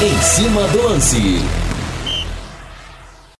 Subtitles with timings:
[0.00, 1.40] Em cima do lance.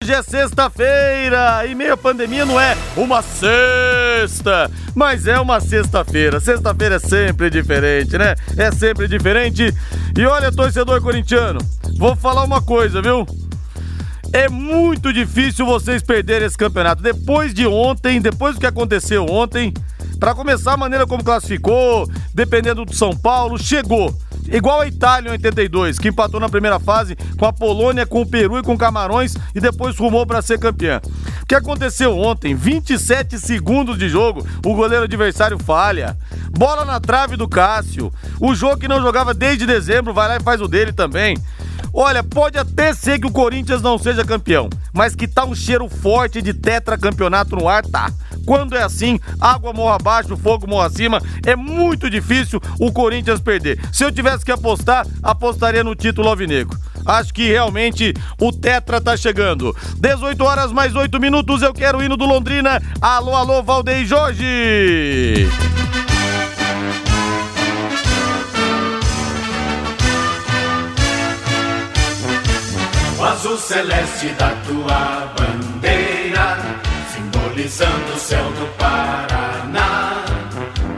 [0.02, 6.40] Hoje é sexta-feira e meio pandemia não é uma sexta, mas é uma sexta-feira.
[6.40, 8.34] Sexta-feira é sempre diferente, né?
[8.56, 9.72] É sempre diferente.
[10.18, 11.60] E olha, torcedor corintiano,
[11.96, 13.24] vou falar uma coisa, viu?
[14.32, 17.00] É muito difícil vocês perderem esse campeonato.
[17.00, 19.72] Depois de ontem, depois do que aconteceu ontem,
[20.18, 24.12] para começar a maneira como classificou, dependendo do São Paulo, chegou.
[24.50, 28.26] Igual a Itália em 82, que empatou na primeira fase com a Polônia, com o
[28.26, 31.00] Peru e com Camarões e depois rumou para ser campeã.
[31.42, 32.54] O que aconteceu ontem?
[32.54, 36.16] 27 segundos de jogo, o goleiro adversário falha.
[36.50, 38.12] Bola na trave do Cássio.
[38.40, 41.36] O jogo que não jogava desde dezembro vai lá e faz o dele também.
[41.92, 45.88] Olha, pode até ser que o Corinthians não seja campeão, mas que tá um cheiro
[45.88, 48.10] forte de tetracampeonato no ar, tá.
[48.46, 53.78] Quando é assim, água morra abaixo, fogo morra acima, é muito difícil o Corinthians perder.
[53.92, 56.78] Se eu tivesse que apostar, apostaria no título alvinegro.
[57.04, 59.74] Acho que realmente o Tetra tá chegando.
[59.98, 62.82] 18 horas mais 8 minutos, eu quero o hino do Londrina.
[63.00, 65.48] Alô, alô, Valdeir Jorge!
[73.38, 76.58] Azul celeste da tua bandeira,
[77.14, 80.24] simbolizando o céu do Paraná.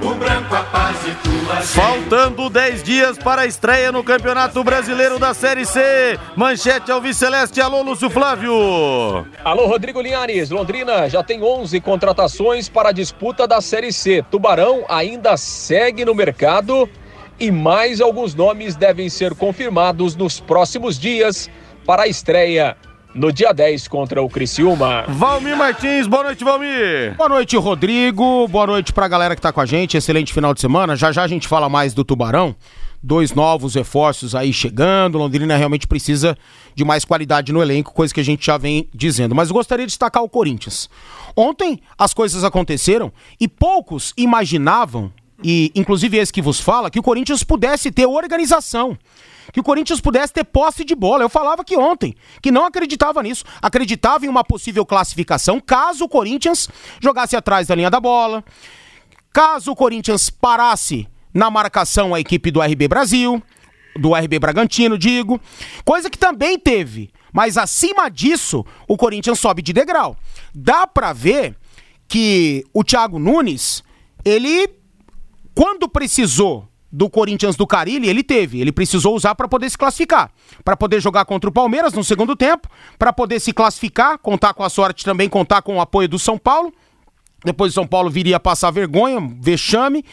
[0.01, 1.57] O branco a paz e tua.
[1.57, 6.19] Faltando 10 dias para a estreia no Campeonato Brasileiro da Série C.
[6.35, 9.27] Manchete Alves Celeste, alô Lúcio Flávio.
[9.45, 10.49] Alô, Rodrigo Linhares.
[10.49, 14.25] Londrina já tem 11 contratações para a disputa da Série C.
[14.31, 16.89] Tubarão ainda segue no mercado
[17.39, 21.51] e mais alguns nomes devem ser confirmados nos próximos dias
[21.85, 22.77] para a estreia
[23.15, 25.05] no dia 10 contra o Criciúma.
[25.09, 27.17] Valmir Martins, boa noite, Valmir.
[27.17, 28.47] Boa noite, Rodrigo.
[28.49, 29.97] Boa noite pra galera que tá com a gente.
[29.97, 30.95] Excelente final de semana.
[30.97, 32.55] Já já a gente fala mais do Tubarão.
[33.03, 35.19] Dois novos reforços aí chegando.
[35.19, 36.37] Londrina realmente precisa
[36.75, 39.35] de mais qualidade no elenco, coisa que a gente já vem dizendo.
[39.35, 40.89] Mas eu gostaria de destacar o Corinthians.
[41.35, 45.11] Ontem as coisas aconteceram e poucos imaginavam,
[45.43, 48.99] e inclusive esse que vos fala, que o Corinthians pudesse ter organização
[49.53, 51.23] que o Corinthians pudesse ter posse de bola.
[51.23, 53.45] Eu falava que ontem, que não acreditava nisso.
[53.61, 56.69] Acreditava em uma possível classificação caso o Corinthians
[57.01, 58.45] jogasse atrás da linha da bola,
[59.33, 63.43] caso o Corinthians parasse na marcação a equipe do RB Brasil,
[63.97, 65.41] do RB Bragantino, digo.
[65.85, 67.11] Coisa que também teve.
[67.33, 70.17] Mas acima disso, o Corinthians sobe de degrau.
[70.55, 71.57] Dá pra ver
[72.09, 73.85] que o Thiago Nunes,
[74.25, 74.69] ele,
[75.55, 78.61] quando precisou do Corinthians do Carilli, ele teve.
[78.61, 80.31] Ele precisou usar para poder se classificar.
[80.65, 82.69] Para poder jogar contra o Palmeiras no segundo tempo,
[82.99, 86.37] para poder se classificar, contar com a sorte também, contar com o apoio do São
[86.37, 86.73] Paulo.
[87.45, 90.05] Depois o São Paulo viria passar vergonha, vexame.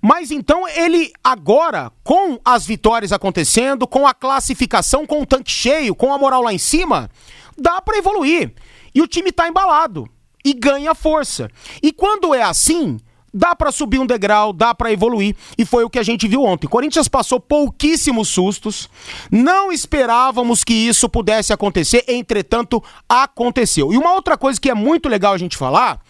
[0.00, 5.94] Mas então ele agora, com as vitórias acontecendo, com a classificação, com o tanque cheio,
[5.94, 7.08] com a moral lá em cima,
[7.56, 8.52] dá para evoluir.
[8.92, 10.08] E o time tá embalado
[10.44, 11.48] e ganha força.
[11.80, 12.98] E quando é assim,
[13.32, 16.42] dá para subir um degrau, dá para evoluir, e foi o que a gente viu
[16.42, 16.66] ontem.
[16.66, 18.88] Corinthians passou pouquíssimos sustos,
[19.30, 23.92] não esperávamos que isso pudesse acontecer, entretanto, aconteceu.
[23.92, 26.00] E uma outra coisa que é muito legal a gente falar,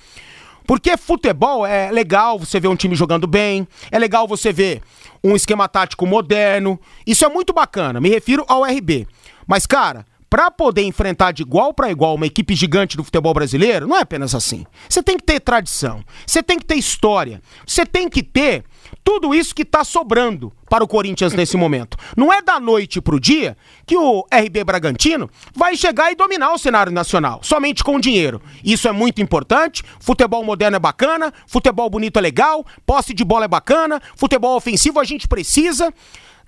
[0.66, 4.82] porque futebol é legal você ver um time jogando bem, é legal você ver
[5.22, 9.06] um esquema tático moderno, isso é muito bacana, me refiro ao RB.
[9.47, 13.87] Mas, cara, para poder enfrentar de igual para igual uma equipe gigante do futebol brasileiro,
[13.87, 14.65] não é apenas assim.
[14.88, 18.65] Você tem que ter tradição, você tem que ter história, você tem que ter
[19.04, 21.98] tudo isso que tá sobrando para o Corinthians nesse momento.
[22.16, 26.59] Não é da noite pro dia que o RB Bragantino vai chegar e dominar o
[26.59, 28.41] cenário nacional, somente com dinheiro.
[28.64, 29.82] Isso é muito importante.
[30.00, 34.99] Futebol moderno é bacana, futebol bonito é legal, posse de bola é bacana, futebol ofensivo
[34.99, 35.93] a gente precisa.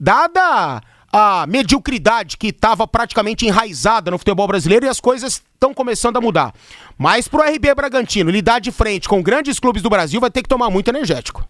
[0.01, 0.81] Dada
[1.17, 6.21] a mediocridade que estava praticamente enraizada no futebol brasileiro e as coisas estão começando a
[6.21, 6.53] mudar.
[6.99, 10.49] Mas pro RB Bragantino lidar de frente com grandes clubes do Brasil vai ter que
[10.49, 11.47] tomar muito energético.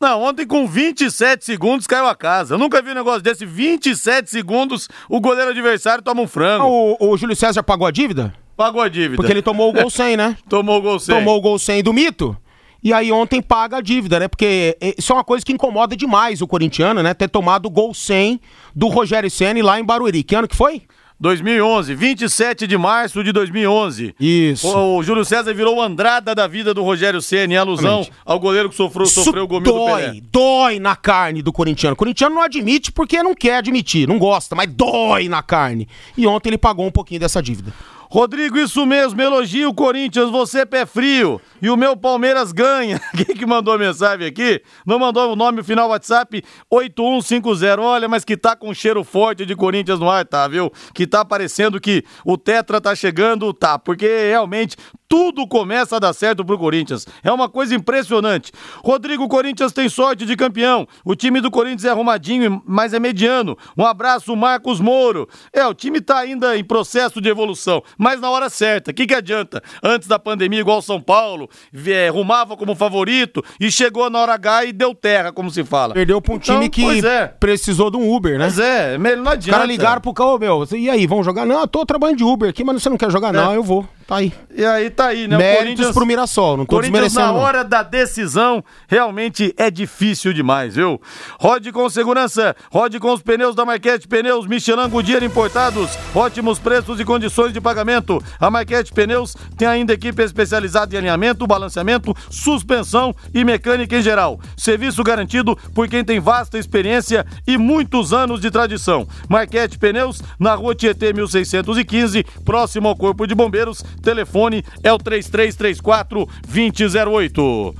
[0.00, 2.54] Não, ontem com 27 segundos caiu a casa.
[2.54, 3.44] Eu nunca vi um negócio desse.
[3.44, 6.64] 27 segundos, o goleiro adversário toma um frango.
[6.64, 8.32] O, o Júlio César pagou a dívida?
[8.56, 9.16] Pagou a dívida.
[9.16, 10.36] Porque ele tomou o gol 100, né?
[10.48, 11.16] Tomou o gol 100.
[11.16, 12.36] Tomou o gol 100 do Mito.
[12.82, 14.28] E aí ontem paga a dívida, né?
[14.28, 17.12] Porque isso é uma coisa que incomoda demais o corintiano, né?
[17.12, 18.40] Ter tomado o gol 100
[18.74, 20.22] do Rogério Ceni lá em Barueri.
[20.22, 20.82] Que ano que foi?
[21.20, 24.14] 2011, 27 de março de 2011.
[24.20, 24.68] Isso.
[24.68, 28.12] O, o Júlio César virou o Andrada da vida do Rogério Ceni, em alusão Exatamente.
[28.24, 30.06] ao goleiro que sofreu, Isso sofreu o gominho do Pelé.
[30.12, 31.94] dói, dói na carne do corintiano.
[31.94, 35.88] O corintiano não admite porque não quer admitir, não gosta, mas dói na carne.
[36.16, 37.72] E ontem ele pagou um pouquinho dessa dívida.
[38.10, 41.38] Rodrigo, isso mesmo, elogio o Corinthians, você é pé frio.
[41.60, 42.98] E o meu Palmeiras ganha.
[43.14, 44.62] Quem que mandou mensagem aqui?
[44.86, 47.82] Não mandou o nome, o final WhatsApp 8150.
[47.82, 50.72] Olha, mas que tá com cheiro forte de Corinthians no ar, tá, viu?
[50.94, 53.78] Que tá parecendo que o Tetra tá chegando, tá.
[53.78, 54.76] Porque realmente
[55.08, 57.06] tudo começa a dar certo pro Corinthians.
[57.24, 58.52] É uma coisa impressionante.
[58.84, 60.86] Rodrigo, o Corinthians tem sorte de campeão.
[61.04, 63.56] O time do Corinthians é arrumadinho, mas é mediano.
[63.76, 65.28] Um abraço, Marcos Moro.
[65.52, 68.90] É, o time tá ainda em processo de evolução, mas na hora certa.
[68.90, 69.62] O que, que adianta?
[69.82, 71.48] Antes da pandemia, igual São Paulo,
[71.86, 75.94] é, rumava como favorito e chegou na hora H e deu terra, como se fala.
[75.94, 77.28] Perdeu pra um time então, que é.
[77.28, 78.44] precisou de um Uber, né?
[78.44, 79.38] Mas é, não adianta.
[79.38, 81.46] Os caras ligaram pro carro, meu, e aí, vão jogar?
[81.46, 83.34] Não, eu tô trabalhando de Uber aqui, mas você não quer jogar?
[83.34, 83.38] É.
[83.38, 83.86] Não, eu vou.
[84.08, 84.32] Tá aí.
[84.56, 85.36] E aí tá aí, né?
[85.36, 90.32] Méritos o Corinthians pro Mirassol, não tô Corinthians na hora da decisão realmente é difícil
[90.32, 90.98] demais, viu?
[91.38, 96.98] Rode com segurança, rode com os pneus da Marquete Pneus Michelin Goodyear importados, ótimos preços
[96.98, 98.18] e condições de pagamento.
[98.40, 104.40] A Marquete Pneus tem ainda equipe especializada em alinhamento, balanceamento, suspensão e mecânica em geral.
[104.56, 109.06] Serviço garantido por quem tem vasta experiência e muitos anos de tradição.
[109.28, 116.28] Marquete Pneus, na rua Tietê 1615, próximo ao Corpo de Bombeiros, Telefone é o 3334
[116.46, 117.74] 2008.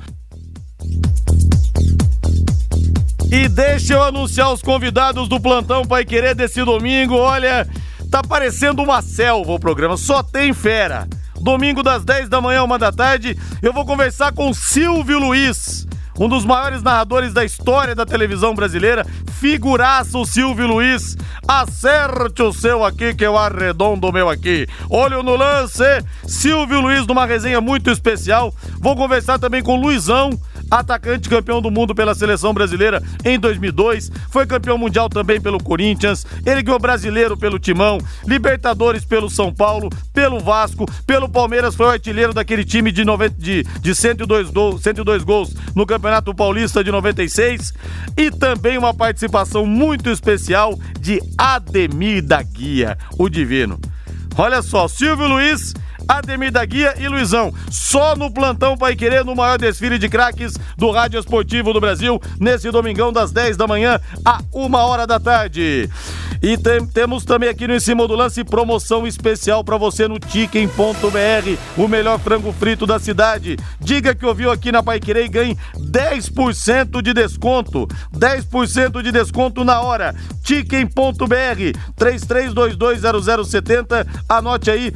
[3.30, 7.14] E deixa eu anunciar os convidados do plantão Pai Querer desse domingo.
[7.14, 7.68] Olha,
[8.10, 11.06] tá parecendo uma selva o programa, só tem fera.
[11.40, 15.87] Domingo das 10 da manhã, uma da tarde, eu vou conversar com Silvio Luiz
[16.18, 19.06] um dos maiores narradores da história da televisão brasileira,
[19.38, 21.16] figuraça o Silvio Luiz.
[21.46, 24.66] Acerte o seu aqui, que eu arredondo o meu aqui.
[24.90, 25.84] Olho no lance,
[26.26, 28.52] Silvio Luiz numa resenha muito especial.
[28.80, 30.30] Vou conversar também com Luizão,
[30.70, 36.26] atacante campeão do mundo pela seleção brasileira em 2002, foi campeão mundial também pelo Corinthians,
[36.44, 41.90] ele ganhou brasileiro pelo Timão, Libertadores pelo São Paulo, pelo Vasco, pelo Palmeiras, foi o
[41.90, 46.90] artilheiro daquele time de, 90, de, de 102, gols, 102 gols no Campeonato Paulista de
[46.90, 47.72] 96
[48.16, 53.78] e também uma participação muito especial de Ademir da Guia, o Divino.
[54.36, 55.74] Olha só, Silvio Luiz
[56.08, 57.52] Ademir da Guia e Luizão.
[57.70, 62.20] Só no plantão Pai Querer, no maior desfile de craques do Rádio Esportivo do Brasil,
[62.40, 65.88] nesse domingão das 10 da manhã a 1 hora da tarde.
[66.40, 70.18] E tem, temos também aqui no Em Cima do Lance promoção especial para você no
[70.24, 73.56] Chicken.br, o melhor frango frito da cidade.
[73.80, 77.88] Diga que ouviu aqui na Paiquerê e ganhe 10% de desconto.
[78.16, 80.14] 10% de desconto na hora.
[80.44, 84.06] Chicken.br 33220070.
[84.28, 84.92] Anote aí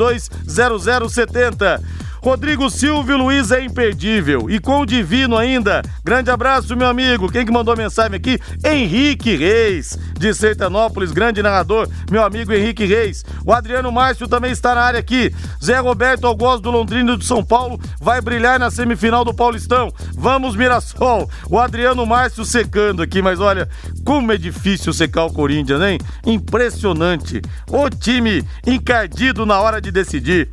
[0.00, 1.80] 33220070.
[2.22, 4.50] Rodrigo Silvio Luiz é imperdível.
[4.50, 5.82] E com o Divino ainda.
[6.04, 7.30] Grande abraço, meu amigo.
[7.30, 8.38] Quem que mandou mensagem aqui?
[8.64, 13.24] Henrique Reis, de Sertanópolis, grande narrador, meu amigo Henrique Reis.
[13.44, 15.34] O Adriano Márcio também está na área aqui.
[15.64, 19.92] Zé Roberto Augusto do Londrino de São Paulo vai brilhar na semifinal do Paulistão.
[20.14, 21.28] Vamos, Mirassol.
[21.48, 23.68] O Adriano Márcio secando aqui, mas olha,
[24.04, 25.98] como é difícil secar o Corinthians, hein?
[26.26, 27.40] Impressionante.
[27.66, 30.50] O time encardido na hora de decidir.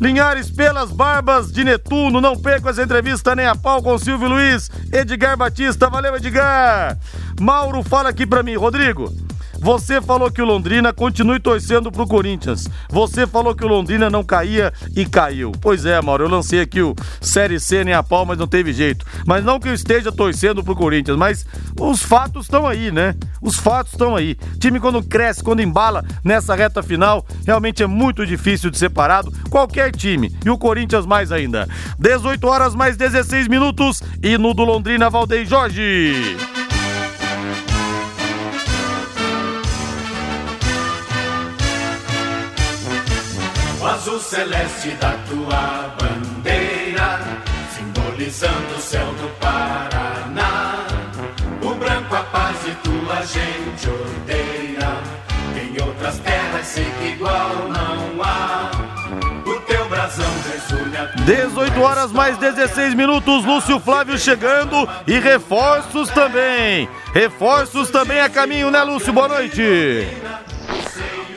[0.00, 4.70] Linhares pelas barbas de Netuno, não perca essa entrevista nem a pau com Silvio Luiz,
[4.90, 6.96] Edgar Batista, valeu Edgar.
[7.38, 9.12] Mauro fala aqui pra mim, Rodrigo.
[9.60, 12.66] Você falou que o Londrina continue torcendo pro Corinthians.
[12.88, 15.52] Você falou que o Londrina não caía e caiu.
[15.60, 18.72] Pois é, Mauro, eu lancei aqui o Série C nem a pau, mas não teve
[18.72, 19.04] jeito.
[19.26, 21.46] Mas não que eu esteja torcendo pro Corinthians, mas
[21.78, 23.14] os fatos estão aí, né?
[23.42, 24.34] Os fatos estão aí.
[24.58, 29.30] Time quando cresce, quando embala nessa reta final, realmente é muito difícil de ser parado.
[29.50, 30.34] Qualquer time.
[30.42, 31.68] E o Corinthians mais ainda.
[31.98, 36.36] 18 horas mais 16 minutos e no do Londrina, Valdeir Jorge.
[44.30, 47.18] Celeste da tua bandeira,
[47.74, 50.86] simbolizando o céu do Paraná.
[51.60, 54.98] O branco a paz e tua gente odeia.
[55.60, 58.70] Em outras terras sei que igual não há.
[59.44, 61.10] O teu brasão resulha.
[61.24, 66.88] 18 horas mais 16 minutos, Lúcio Flávio chegando e reforços também.
[67.12, 69.12] Reforços também a caminho, né, Lúcio?
[69.12, 70.06] Boa noite.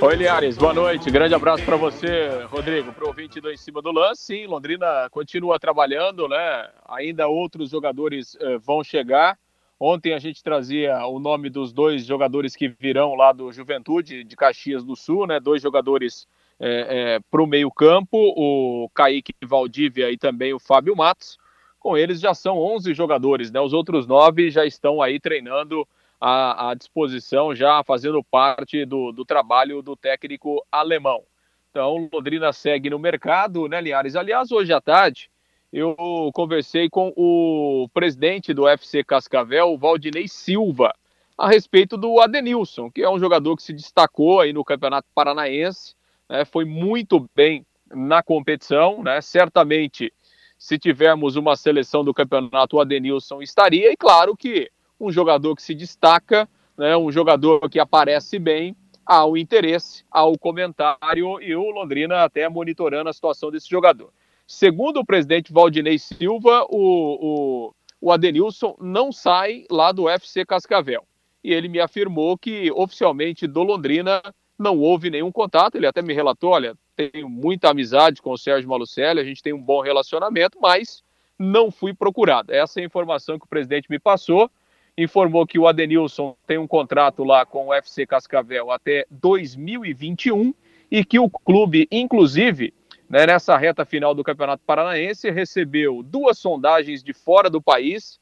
[0.04, 1.10] Oi, Liares, boa noite.
[1.10, 4.22] Grande abraço para você, Rodrigo, para o ouvinte do Em Cima do Lance.
[4.22, 6.70] Sim, Londrina continua trabalhando, né?
[6.90, 9.40] Ainda outros jogadores eh, vão chegar.
[9.80, 14.36] Ontem a gente trazia o nome dos dois jogadores que virão lá do Juventude de
[14.36, 15.40] Caxias do Sul, né?
[15.40, 16.28] Dois jogadores
[16.60, 21.38] eh, eh, para o meio-campo, o Kaique Valdívia e também o Fábio Matos.
[21.80, 23.62] Com eles já são 11 jogadores, né?
[23.62, 25.88] Os outros nove já estão aí treinando
[26.26, 31.22] à, à disposição, já fazendo parte do, do trabalho do técnico alemão.
[31.70, 34.16] Então, Londrina segue no mercado, né, Linhares?
[34.16, 35.30] Aliás, hoje à tarde,
[35.72, 35.98] eu
[36.34, 40.96] conversei com o presidente do FC Cascavel, Valdinei Silva,
[41.38, 45.94] a respeito do Adenilson, que é um jogador que se destacou aí no Campeonato Paranaense,
[46.30, 50.14] né, foi muito bem na competição, né, certamente
[50.58, 54.72] se tivermos uma seleção do campeonato, o Adenilson estaria, e claro que
[55.06, 60.26] um jogador que se destaca, né, um jogador que aparece bem, há o interesse, há
[60.26, 64.12] o comentário e o Londrina até monitorando a situação desse jogador.
[64.48, 71.06] Segundo o presidente Valdinei Silva, o, o, o Adenilson não sai lá do FC Cascavel.
[71.44, 74.22] E ele me afirmou que oficialmente do Londrina
[74.58, 75.76] não houve nenhum contato.
[75.76, 79.54] Ele até me relatou: olha, tenho muita amizade com o Sérgio Malucelli, a gente tem
[79.54, 81.04] um bom relacionamento, mas
[81.38, 82.54] não fui procurado.
[82.54, 84.50] Essa é a informação que o presidente me passou
[84.98, 90.54] informou que o Adenilson tem um contrato lá com o FC Cascavel até 2021
[90.92, 92.74] e que o clube, inclusive,
[93.10, 98.20] né, nessa reta final do Campeonato Paranaense, recebeu duas sondagens de fora do país,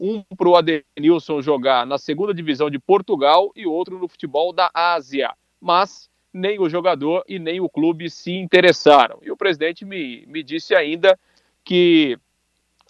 [0.00, 4.70] um para o Adenilson jogar na segunda divisão de Portugal e outro no futebol da
[4.72, 5.32] Ásia.
[5.60, 9.18] Mas nem o jogador e nem o clube se interessaram.
[9.22, 11.18] E o presidente me, me disse ainda
[11.62, 12.18] que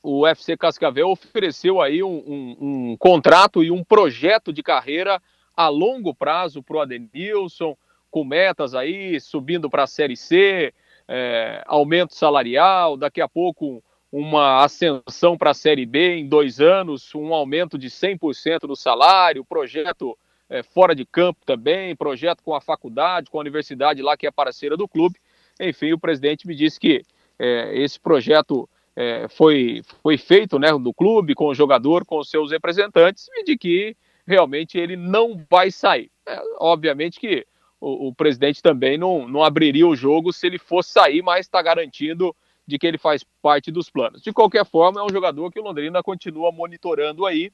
[0.04, 5.20] o UFC Cascavel ofereceu aí um, um, um contrato e um projeto de carreira
[5.56, 7.74] a longo prazo para o Adenilson,
[8.10, 10.74] com metas aí, subindo para a Série C,
[11.08, 13.82] é, aumento salarial, daqui a pouco
[14.12, 19.44] uma ascensão para a Série B em dois anos, um aumento de 100% no salário,
[19.44, 20.16] projeto
[20.50, 24.30] é, fora de campo também, projeto com a faculdade, com a universidade lá que é
[24.30, 25.18] parceira do clube.
[25.58, 27.02] Enfim, o presidente me disse que
[27.38, 32.30] é, esse projeto é, foi, foi feito né, no clube, com o jogador, com os
[32.30, 33.96] seus representantes, e de que
[34.26, 36.10] realmente ele não vai sair.
[36.26, 37.46] É, obviamente que
[37.80, 41.60] o, o, presidente também não, não abriria o jogo se ele fosse sair, mas está
[41.60, 42.34] garantindo
[42.66, 44.22] de que ele faz parte dos planos.
[44.22, 47.52] De qualquer forma, é um jogador que o Londrina continua monitorando aí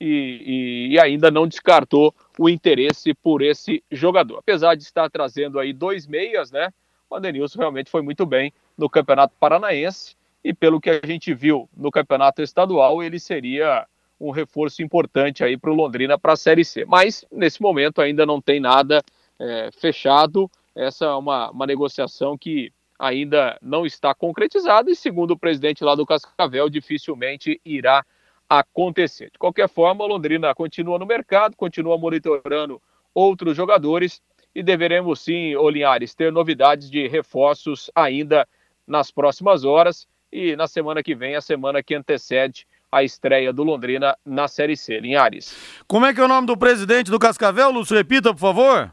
[0.00, 4.38] e, e, e ainda não descartou o interesse por esse jogador.
[4.38, 6.72] Apesar de estar trazendo aí dois meias, né?
[7.10, 10.14] O Adenilson realmente foi muito bem no Campeonato Paranaense
[10.44, 13.86] e pelo que a gente viu no campeonato estadual, ele seria
[14.20, 16.84] um reforço importante aí para o Londrina para a Série C.
[16.84, 19.02] Mas nesse momento ainda não tem nada
[19.40, 20.50] é, fechado.
[20.76, 25.94] Essa é uma, uma negociação que ainda não está concretizada e, segundo o presidente lá
[25.94, 28.04] do Cascavel, dificilmente irá
[28.48, 29.30] acontecer.
[29.32, 32.80] De qualquer forma, o Londrina continua no mercado, continua monitorando
[33.14, 34.20] outros jogadores
[34.54, 38.46] e deveremos sim, Olinhares, ter novidades de reforços ainda
[38.86, 43.62] nas próximas horas e na semana que vem, a semana que antecede a estreia do
[43.62, 44.98] Londrina na Série C.
[44.98, 45.56] Linhares.
[45.86, 47.96] Como é que é o nome do presidente do Cascavel, Lúcio?
[47.96, 48.92] Repita, por favor.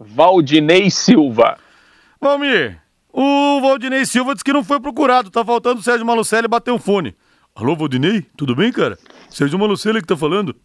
[0.00, 1.58] Valdinei Silva.
[2.18, 2.80] Valmir,
[3.12, 6.78] o Valdinei Silva disse que não foi procurado, tá faltando o Sérgio Malucelli bater um
[6.78, 7.14] fone.
[7.54, 8.98] Alô, Valdinei, tudo bem, cara?
[9.28, 10.56] Sérgio Malucelli que tá falando.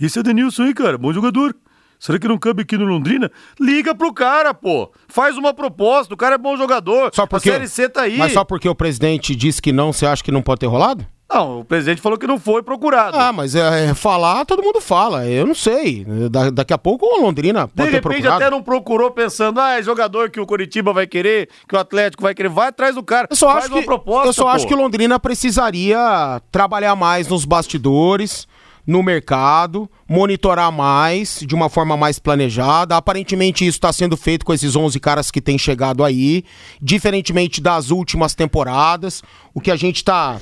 [0.00, 1.54] Esse é Denilson aí, cara, bom jogador.
[2.02, 3.30] Será que não cabe aqui no Londrina?
[3.60, 4.90] Liga pro cara, pô.
[5.06, 6.12] Faz uma proposta.
[6.12, 7.12] O cara é bom jogador.
[7.14, 8.18] Só porque, a Série C tá aí.
[8.18, 11.06] Mas só porque o presidente disse que não, você acha que não pode ter rolado?
[11.32, 13.16] Não, o presidente falou que não foi procurado.
[13.16, 15.28] Ah, mas é, é falar, todo mundo fala.
[15.28, 16.04] Eu não sei.
[16.28, 19.82] Da, daqui a pouco o Londrina pode De repente até não procurou pensando, ah, é
[19.82, 22.48] jogador que o Curitiba vai querer, que o Atlético vai querer.
[22.48, 23.28] Vai atrás do cara.
[23.30, 24.48] Eu só Faz acho que, proposta, Eu só pô.
[24.48, 28.48] acho que o Londrina precisaria trabalhar mais nos bastidores
[28.86, 32.96] no mercado, monitorar mais, de uma forma mais planejada.
[32.96, 36.44] Aparentemente isso está sendo feito com esses 11 caras que têm chegado aí,
[36.80, 39.22] diferentemente das últimas temporadas.
[39.54, 40.40] O que a gente está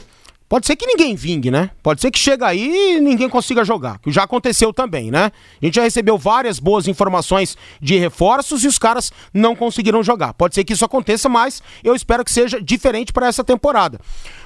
[0.50, 1.70] Pode ser que ninguém vingue, né?
[1.80, 5.30] Pode ser que chega aí e ninguém consiga jogar, que já aconteceu também, né?
[5.62, 10.34] A gente já recebeu várias boas informações de reforços e os caras não conseguiram jogar.
[10.34, 14.00] Pode ser que isso aconteça, mas eu espero que seja diferente para essa temporada.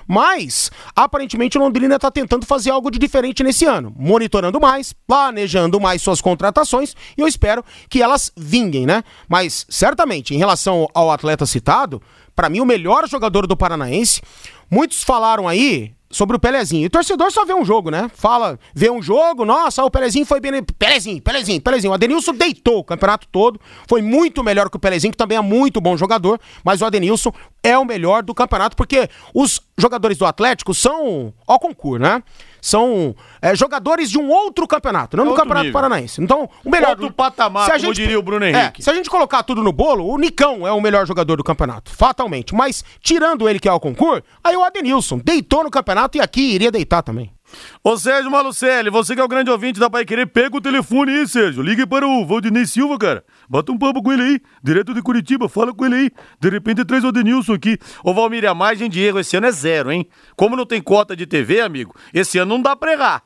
[0.07, 5.81] Mas, aparentemente, o Londrina está tentando fazer algo de diferente nesse ano, monitorando mais, planejando
[5.81, 9.03] mais suas contratações e eu espero que elas vinguem, né?
[9.27, 12.03] Mas, certamente, em relação ao atleta citado,
[12.35, 14.21] para mim, o melhor jogador do Paranaense.
[14.71, 16.85] Muitos falaram aí sobre o Pelezinho.
[16.85, 18.11] E o torcedor só vê um jogo, né?
[18.15, 20.63] Fala, vê um jogo, nossa, o Pelezinho foi bem.
[20.63, 21.91] Pelezinho, Pelezinho, Pelezinho.
[21.91, 23.61] O Adenilson deitou o campeonato todo.
[23.89, 26.41] Foi muito melhor que o Pelezinho, que também é muito bom jogador.
[26.65, 31.59] Mas o Adenilson é o melhor do campeonato, porque os jogadores do Atlético são ao
[31.59, 32.23] concurso, né?
[32.61, 35.73] São é, jogadores de um outro campeonato, não é do Campeonato nível.
[35.73, 36.23] Paranaense.
[36.23, 36.91] Então, o melhor.
[36.91, 38.81] Outro patamar, se a gente, como diria o Bruno é, Henrique.
[38.81, 41.45] É, se a gente colocar tudo no bolo, o Nicão é o melhor jogador do
[41.45, 42.55] campeonato, fatalmente.
[42.55, 46.55] Mas, tirando ele que é o concurso, aí o Adenilson deitou no campeonato e aqui
[46.55, 47.31] iria deitar também.
[47.83, 51.13] Ô Sérgio Malucelli, você que é o grande ouvinte da Pai Querer, pega o telefone
[51.13, 51.63] aí, Sérgio.
[51.63, 53.25] Ligue para o Valdinei Silva, cara.
[53.49, 56.11] Bota um papo com ele aí, direto de Curitiba, fala com ele aí.
[56.41, 57.79] De repente traz o Denilson aqui.
[58.03, 60.07] Ô Valmir, a margem de erro esse ano é zero, hein?
[60.37, 63.23] Como não tem cota de TV, amigo, esse ano não dá pra errar.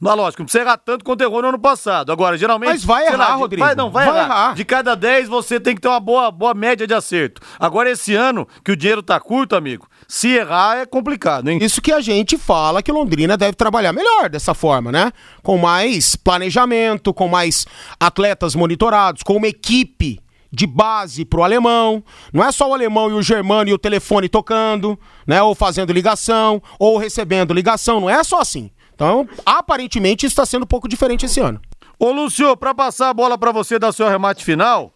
[0.00, 2.12] Mas lógico, não precisa errar tanto quanto errou no ano passado.
[2.12, 2.68] Agora, geralmente.
[2.70, 3.64] Mas vai errar, lá, de- Rodrigo.
[3.64, 4.26] Vai, não, vai, Vai errar.
[4.26, 4.54] errar.
[4.54, 7.40] De cada 10, você tem que ter uma boa, boa média de acerto.
[7.58, 11.58] Agora, esse ano, que o dinheiro tá curto, amigo, se errar é complicado, hein?
[11.62, 15.10] Isso que a gente fala que Londrina deve trabalhar melhor dessa forma, né?
[15.42, 17.64] Com mais planejamento, com mais
[17.98, 20.20] atletas monitorados, com uma equipe
[20.52, 22.02] de base pro alemão.
[22.32, 24.96] Não é só o alemão e o germano e o telefone tocando,
[25.26, 25.42] né?
[25.42, 28.00] Ou fazendo ligação, ou recebendo ligação.
[28.00, 28.70] Não é só assim.
[28.94, 31.60] Então, aparentemente, está sendo um pouco diferente esse ano.
[31.98, 34.92] Ô, Lúcio, pra passar a bola pra você dar seu remate final,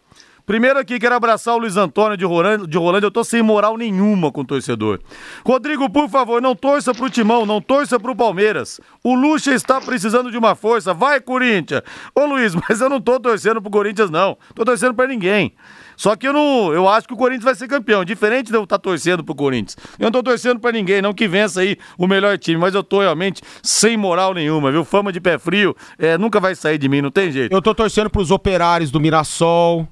[0.46, 3.06] primeiro aqui quero abraçar o Luiz Antônio de Rolândia, de Rolândia.
[3.06, 5.00] Eu tô sem moral nenhuma com o torcedor.
[5.44, 8.80] Rodrigo, por favor, não torça pro Timão, não torça pro Palmeiras.
[9.02, 10.94] O Lucha está precisando de uma força.
[10.94, 11.82] Vai, Corinthians!
[12.14, 14.36] Ô, Luiz, mas eu não tô torcendo pro Corinthians, não.
[14.54, 15.54] Tô torcendo pra ninguém.
[15.98, 18.62] Só que eu não, eu acho que o Corinthians vai ser campeão, diferente de eu
[18.62, 19.76] estar torcendo pro Corinthians.
[19.98, 22.84] Eu não tô torcendo pra ninguém, não que vença aí o melhor time, mas eu
[22.84, 24.84] tô realmente sem moral nenhuma, viu?
[24.84, 27.52] Fama de pé frio, é, nunca vai sair de mim, não tem jeito.
[27.52, 29.88] Eu tô torcendo pros operários do Mirassol,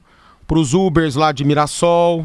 [0.47, 2.25] pros Ubers lá de Mirassol,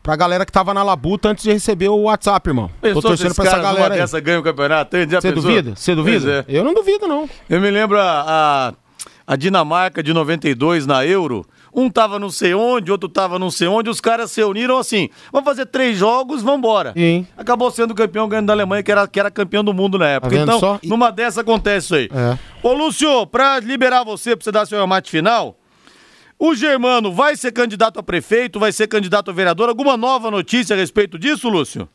[0.00, 2.70] pra galera que tava na labuta antes de receber o WhatsApp, irmão.
[2.80, 4.00] Pensou tô torcendo pra essa galera aí.
[4.00, 4.96] dessa ganha o campeonato?
[4.96, 5.74] Você duvida?
[5.74, 6.46] Você duvida?
[6.46, 6.56] É.
[6.56, 7.28] Eu não duvido, não.
[7.50, 8.74] Eu me lembro a, a,
[9.26, 11.44] a Dinamarca de 92 na Euro.
[11.78, 13.88] Um tava não sei onde, outro tava não sei onde.
[13.88, 16.92] Os caras se uniram assim: vamos fazer três jogos, vambora.
[16.92, 17.24] Sim.
[17.36, 20.34] Acabou sendo campeão ganhando da Alemanha, que era, que era campeão do mundo na época.
[20.34, 20.80] Tá então, só?
[20.82, 22.10] numa dessa acontece isso aí.
[22.12, 22.36] É.
[22.66, 25.56] Ô, Lúcio, pra liberar você, pra você dar seu remate final.
[26.36, 29.68] O Germano vai ser candidato a prefeito, vai ser candidato a vereador?
[29.68, 31.88] Alguma nova notícia a respeito disso, Lúcio?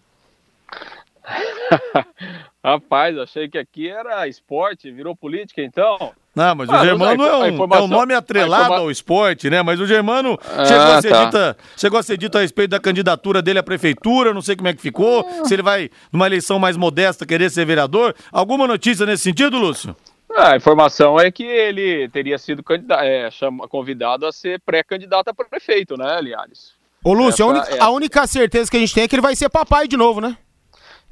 [2.63, 6.13] Rapaz, achei que aqui era esporte, virou política então.
[6.33, 8.89] Não, mas Ah, o Germano é, um, informação- é um nome atrelado a informa- ao
[8.91, 9.61] esporte, né?
[9.61, 11.25] Mas o Germano Ah, chegou, a ser tá.
[11.25, 14.69] dita, chegou a ser dito a respeito da candidatura dele à prefeitura, não sei como
[14.69, 18.15] é que ficou, se ele vai, numa eleição mais modesta, querer ser vereador.
[18.31, 19.95] Alguma notícia nesse sentido, Lúcio?
[20.35, 25.27] Ah, a informação é que ele teria sido candida- é, chama- convidado a ser pré-candidato
[25.27, 26.71] a prefeito, né, Linhares?
[27.03, 29.21] Ô, Lúcio, a, única, é- a única certeza que a gente tem é que ele
[29.21, 30.35] vai ser papai de novo, né?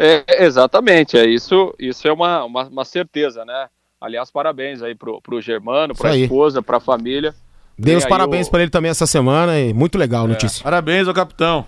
[0.04, 3.70] É, exatamente, é isso, isso é uma, uma, uma certeza, né?
[4.00, 6.24] Aliás, parabéns aí pro, pro Germano, pra aí.
[6.24, 7.36] esposa, pra família.
[7.78, 10.64] Dei Tem os parabéns o- pra ele também essa semana e muito legal a notícia.
[10.64, 11.68] Parabéns ao capitão.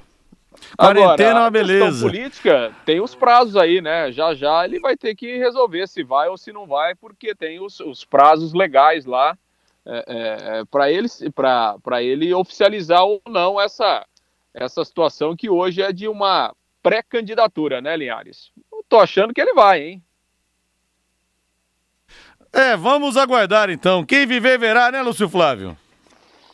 [0.77, 2.05] Agora, Quarentena é uma a beleza.
[2.05, 4.11] política tem os prazos aí, né?
[4.11, 7.59] Já já ele vai ter que resolver se vai ou se não vai, porque tem
[7.63, 9.37] os, os prazos legais lá
[9.85, 14.05] é, para ele para ele oficializar ou não essa
[14.53, 18.51] essa situação que hoje é de uma pré-candidatura, né, Linhares?
[18.71, 20.03] Eu tô achando que ele vai, hein?
[22.51, 24.05] É, vamos aguardar então.
[24.05, 25.75] Quem viver verá, né, Lúcio Flávio?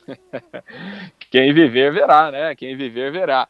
[1.29, 2.55] Quem viver verá, né?
[2.55, 3.47] Quem viver verá.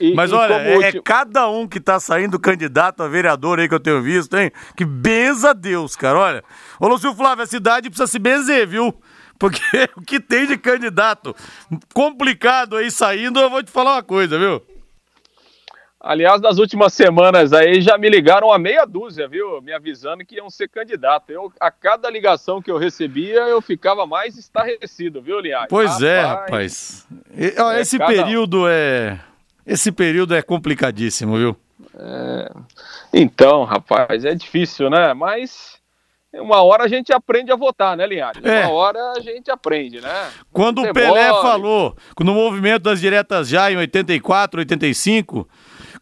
[0.00, 3.58] E- Mas e olha, é, é último- cada um que tá saindo candidato a vereador
[3.60, 4.50] aí que eu tenho visto, hein?
[4.76, 6.18] Que benza a Deus, cara.
[6.18, 6.44] Olha,
[6.80, 8.98] ô Lúcio Flávio, a cidade precisa se benzer, viu?
[9.38, 9.60] Porque
[9.96, 11.36] o que tem de candidato
[11.94, 14.62] complicado aí saindo, eu vou te falar uma coisa, viu?
[16.06, 19.60] Aliás, nas últimas semanas aí já me ligaram a meia dúzia, viu?
[19.60, 21.30] Me avisando que iam ser candidato.
[21.30, 25.66] Eu, a cada ligação que eu recebia, eu ficava mais estarrecido, viu, Linhares?
[25.68, 27.04] Pois é, rapaz.
[27.36, 29.18] E, ó, É, esse cada período é.
[29.66, 31.56] Esse período é complicadíssimo, viu?
[33.12, 35.12] Então, rapaz, é difícil, né?
[35.12, 35.76] Mas
[36.32, 38.44] uma hora a gente aprende a votar, né, Linhares?
[38.44, 38.66] É.
[38.66, 40.30] Uma hora a gente aprende, né?
[40.52, 40.92] Quando o.
[40.92, 45.48] Pelé falou, no movimento das diretas já em 84, 85,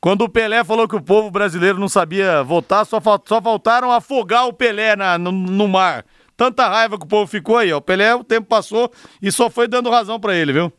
[0.05, 4.47] quando o Pelé falou que o povo brasileiro não sabia votar, só, só faltaram afogar
[4.47, 6.05] o Pelé na- no, no mar.
[6.37, 7.79] Tanta raiva que o povo ficou aí, ó.
[7.79, 10.71] O Pelé, o tempo passou e só foi dando razão pra ele, viu?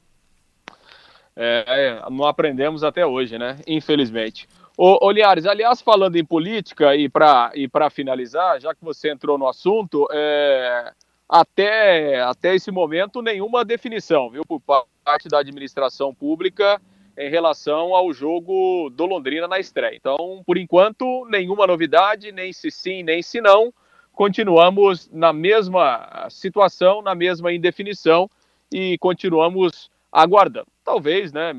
[1.36, 1.66] É,
[2.06, 3.58] é, não aprendemos até hoje, né?
[3.66, 4.48] Infelizmente.
[4.78, 9.12] Ô, ô Linhares, aliás, falando em política e para e pra finalizar, já que você
[9.12, 10.92] entrou no assunto, é,
[11.28, 14.62] até, até esse momento nenhuma definição, viu, por
[15.04, 16.80] parte da administração pública
[17.17, 19.95] em relação ao jogo do Londrina na estreia.
[19.95, 23.73] Então, por enquanto, nenhuma novidade, nem se sim, nem se não.
[24.12, 28.30] Continuamos na mesma situação, na mesma indefinição
[28.71, 30.67] e continuamos aguardando.
[30.84, 31.56] Talvez, né?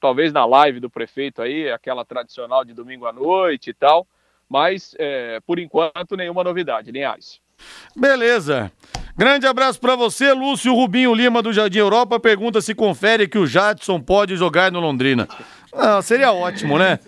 [0.00, 4.06] Talvez na live do prefeito aí, aquela tradicional de domingo à noite e tal.
[4.48, 7.40] Mas, é, por enquanto, nenhuma novidade, Linhares.
[7.96, 8.70] Beleza.
[9.14, 12.18] Grande abraço pra você, Lúcio Rubinho Lima do Jardim Europa.
[12.18, 15.28] Pergunta se confere que o Jadson pode jogar no Londrina.
[15.74, 16.98] Não, seria ótimo, né?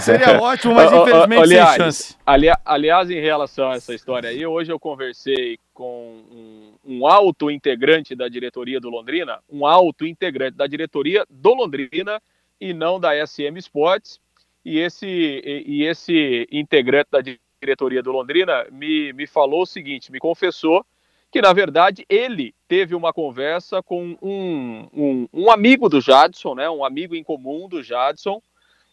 [0.00, 2.16] Seria ótimo, mas infelizmente aliás, sem chance.
[2.26, 7.48] Ali, aliás, em relação a essa história aí, hoje eu conversei com um, um alto
[7.48, 12.20] integrante da diretoria do Londrina, um alto integrante da diretoria do Londrina
[12.60, 14.20] e não da SM Sports.
[14.64, 17.20] E esse, e, e esse integrante da
[17.60, 20.84] diretoria do Londrina me, me falou o seguinte, me confessou
[21.32, 26.68] que na verdade ele teve uma conversa com um, um, um, amigo do Jadson, né,
[26.68, 28.40] um amigo em comum do Jadson,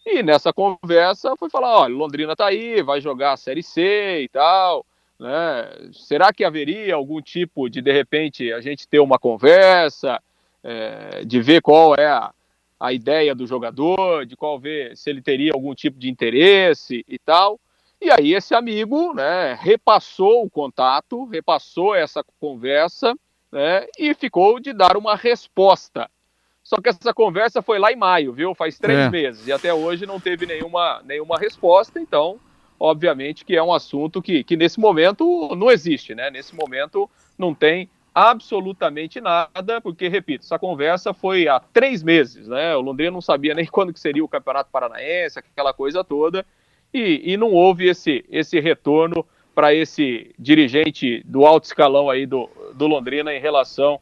[0.06, 4.30] e nessa conversa foi falar, olha, Londrina tá aí, vai jogar a Série C e
[4.30, 4.86] tal,
[5.20, 10.22] né, será que haveria algum tipo de, de repente, a gente ter uma conversa,
[10.64, 12.32] é, de ver qual é a,
[12.80, 17.20] a ideia do jogador, de qual ver se ele teria algum tipo de interesse e
[17.20, 17.60] tal,
[18.02, 23.14] e aí esse amigo, né, repassou o contato, repassou essa conversa,
[23.52, 26.10] né, e ficou de dar uma resposta.
[26.64, 28.54] Só que essa conversa foi lá em maio, viu?
[28.54, 29.10] Faz três é.
[29.10, 32.00] meses e até hoje não teve nenhuma, nenhuma resposta.
[32.00, 32.40] Então,
[32.80, 36.30] obviamente que é um assunto que, que nesse momento não existe, né?
[36.30, 42.76] Nesse momento não tem absolutamente nada, porque, repito, essa conversa foi há três meses, né?
[42.76, 46.46] O Londrina não sabia nem quando que seria o Campeonato Paranaense, aquela coisa toda
[46.94, 52.50] e, e não houve esse, esse retorno para esse dirigente do alto escalão aí do,
[52.74, 54.00] do Londrina em relação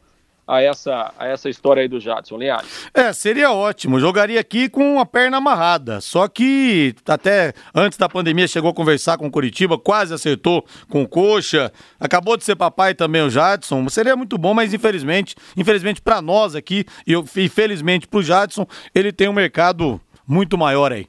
[0.48, 2.90] a essa, a essa história aí do Jadson, Linhares.
[2.94, 4.00] É, seria ótimo.
[4.00, 6.00] Jogaria aqui com a perna amarrada.
[6.00, 11.04] Só que até antes da pandemia chegou a conversar com o Curitiba, quase acertou com
[11.04, 11.72] o Coxa.
[12.00, 13.90] Acabou de ser papai também o Jadson.
[13.90, 19.12] Seria muito bom, mas infelizmente, infelizmente para nós aqui e infelizmente para o Jadson, ele
[19.12, 21.08] tem um mercado muito maior aí.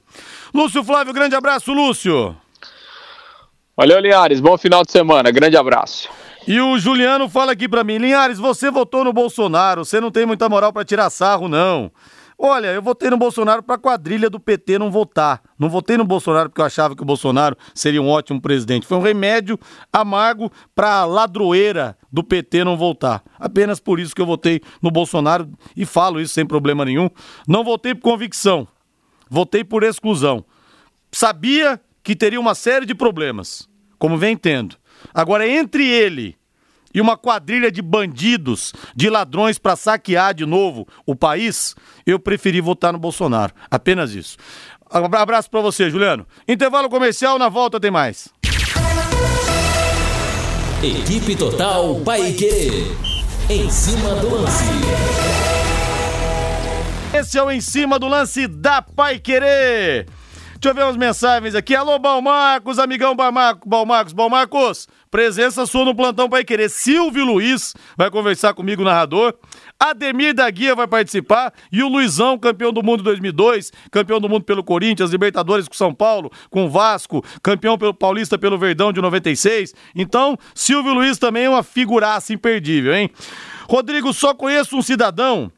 [0.53, 2.35] Lúcio Flávio, grande abraço, Lúcio.
[3.75, 4.39] Valeu, Linhares.
[4.39, 5.31] Bom final de semana.
[5.31, 6.09] Grande abraço.
[6.47, 10.25] E o Juliano fala aqui para mim, Linhares, você votou no Bolsonaro, você não tem
[10.25, 11.91] muita moral para tirar sarro, não.
[12.41, 15.41] Olha, eu votei no Bolsonaro para a quadrilha do PT não votar.
[15.59, 18.87] Não votei no Bolsonaro porque eu achava que o Bolsonaro seria um ótimo presidente.
[18.87, 19.59] Foi um remédio
[19.91, 23.21] amargo para a ladroeira do PT não votar.
[23.37, 27.09] Apenas por isso que eu votei no Bolsonaro e falo isso sem problema nenhum.
[27.45, 28.65] Não votei por convicção.
[29.29, 30.43] Votei por exclusão.
[31.11, 34.75] Sabia que teria uma série de problemas, como vem tendo.
[35.13, 36.35] Agora, entre ele
[36.93, 42.61] e uma quadrilha de bandidos, de ladrões para saquear de novo o país, eu preferi
[42.61, 43.53] votar no Bolsonaro.
[43.69, 44.37] Apenas isso.
[44.89, 46.25] Abraço para você, Juliano.
[46.47, 48.29] Intervalo comercial, na volta tem mais.
[50.81, 52.87] Equipe Total Paique.
[53.49, 55.38] Em cima do lance.
[57.19, 60.05] Esse é o Em Cima do Lance da Pai Querer.
[60.53, 61.75] Deixa eu ver umas mensagens aqui.
[61.75, 64.87] Alô, Balmarcos, amigão Balmarcos, Balmarcos, Balmarcos.
[65.11, 66.69] Presença sua no plantão Pai Querer.
[66.69, 69.33] Silvio Luiz vai conversar comigo, narrador.
[69.77, 71.53] Ademir da Guia vai participar.
[71.69, 75.93] E o Luizão, campeão do mundo 2002, campeão do mundo pelo Corinthians, Libertadores com São
[75.93, 79.73] Paulo, com Vasco, campeão pelo Paulista pelo Verdão de 96.
[79.93, 83.11] Então, Silvio Luiz também é uma figuraça imperdível, hein?
[83.69, 85.51] Rodrigo, só conheço um cidadão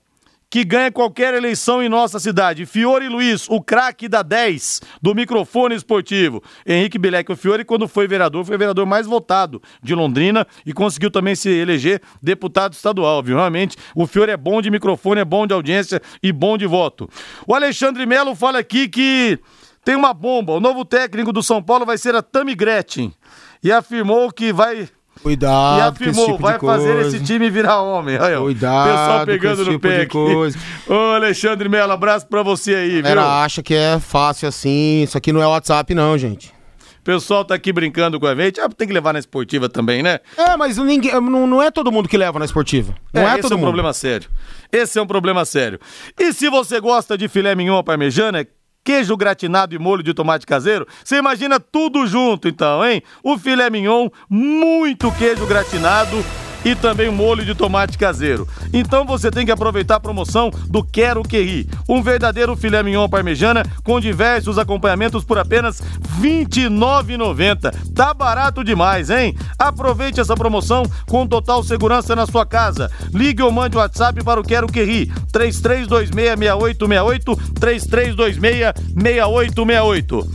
[0.52, 2.66] que ganha qualquer eleição em nossa cidade.
[2.66, 6.44] Fiore Luiz, o craque da 10 do microfone esportivo.
[6.68, 10.74] Henrique Bilek, o Fiore, quando foi vereador, foi o vereador mais votado de Londrina e
[10.74, 13.38] conseguiu também se eleger deputado estadual, viu?
[13.38, 17.10] Realmente, o Fiore é bom de microfone, é bom de audiência e bom de voto.
[17.48, 19.40] O Alexandre Melo fala aqui que
[19.86, 20.52] tem uma bomba.
[20.52, 23.14] O novo técnico do São Paulo vai ser a Tami Gretchen.
[23.64, 24.90] E afirmou que vai
[25.22, 25.80] Cuidado.
[25.80, 28.18] E afirmou, tipo vai fazer esse time virar homem.
[28.18, 28.90] Aí, Cuidado.
[28.90, 30.08] Pessoal pegando no tipo pé.
[30.92, 33.12] Ô, Alexandre Melo, abraço pra você aí, viu?
[33.12, 35.04] Ela acha que é fácil assim.
[35.04, 36.54] Isso aqui não é WhatsApp, não, gente.
[37.02, 38.62] O pessoal tá aqui brincando com a gente.
[38.62, 40.20] Ah, tem que levar na esportiva também, né?
[40.38, 42.94] É, mas ninguém, não, não é todo mundo que leva na esportiva.
[43.12, 43.68] Não é, é esse todo é um mundo.
[43.68, 44.30] problema sério.
[44.72, 45.80] Esse é um problema sério.
[46.20, 48.46] E se você gosta de filé mignon parmejana,
[48.84, 53.02] queijo gratinado e molho de tomate caseiro, você imagina tudo junto então, hein?
[53.24, 56.24] O filé mignon, muito queijo gratinado
[56.64, 58.48] e também molho de tomate caseiro.
[58.74, 63.10] Então você tem que aproveitar a promoção do Quero Que Ri, um verdadeiro filé mignon
[63.10, 67.94] parmejana com diversos acompanhamentos por apenas R$ 29,90.
[67.94, 69.36] Tá barato demais, hein?
[69.58, 72.92] Aproveite essa promoção com total segurança na sua casa.
[73.14, 80.28] Ligue ou mande o WhatsApp para o Quero Que Ri, 33266868, 33266868.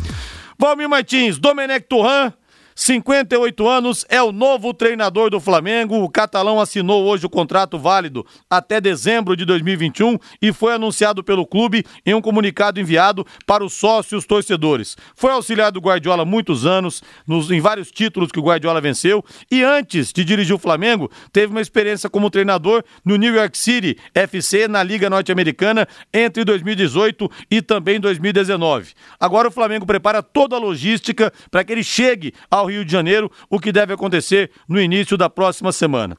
[0.58, 2.32] Valmir Martins, Domenech Turran,
[2.78, 6.02] 58 anos, é o novo treinador do Flamengo.
[6.02, 11.46] O catalão assinou hoje o contrato válido até dezembro de 2021 e foi anunciado pelo
[11.46, 14.94] clube em um comunicado enviado para os sócios torcedores.
[15.16, 19.64] Foi auxiliar do Guardiola muitos anos, nos, em vários títulos que o Guardiola venceu, e
[19.64, 24.68] antes de dirigir o Flamengo, teve uma experiência como treinador no New York City FC
[24.68, 28.92] na Liga Norte-Americana entre 2018 e também 2019.
[29.18, 32.92] Agora o Flamengo prepara toda a logística para que ele chegue ao ao Rio de
[32.92, 36.16] Janeiro, o que deve acontecer no início da próxima semana.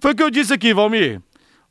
[0.00, 1.20] Foi o que eu disse aqui, Valmir.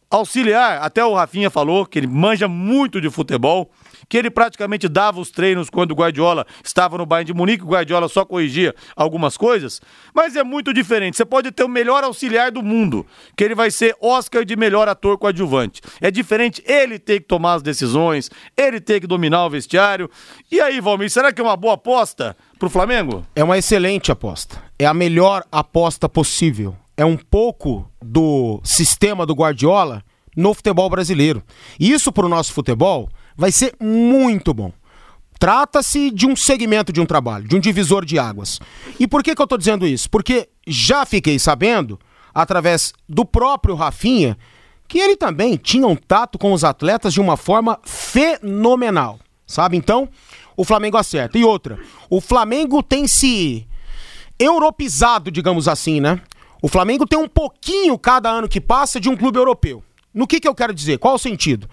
[0.09, 3.71] Auxiliar, até o Rafinha falou que ele manja muito de futebol,
[4.07, 7.67] que ele praticamente dava os treinos quando o Guardiola estava no Bayern de Munique, o
[7.67, 9.81] Guardiola só corrigia algumas coisas,
[10.13, 11.17] mas é muito diferente.
[11.17, 13.05] Você pode ter o melhor auxiliar do mundo,
[13.35, 15.81] que ele vai ser Oscar de melhor ator coadjuvante.
[16.01, 20.09] É diferente ele ter que tomar as decisões, ele ter que dominar o vestiário.
[20.51, 23.25] E aí, Valmir, será que é uma boa aposta pro Flamengo?
[23.35, 24.61] É uma excelente aposta.
[24.77, 26.75] É a melhor aposta possível.
[26.97, 30.03] É um pouco do sistema do Guardiola
[30.35, 31.43] no futebol brasileiro.
[31.79, 34.71] E isso para o nosso futebol vai ser muito bom.
[35.39, 38.59] Trata-se de um segmento de um trabalho, de um divisor de águas.
[38.99, 40.09] E por que, que eu estou dizendo isso?
[40.09, 41.99] Porque já fiquei sabendo,
[42.33, 44.37] através do próprio Rafinha,
[44.87, 49.75] que ele também tinha um tato com os atletas de uma forma fenomenal, sabe?
[49.75, 50.07] Então,
[50.55, 51.37] o Flamengo acerta.
[51.37, 53.67] E outra, o Flamengo tem se
[54.39, 56.21] europizado, digamos assim, né?
[56.61, 59.83] O Flamengo tem um pouquinho cada ano que passa de um clube europeu.
[60.13, 60.97] No que, que eu quero dizer?
[60.97, 61.69] Qual o sentido?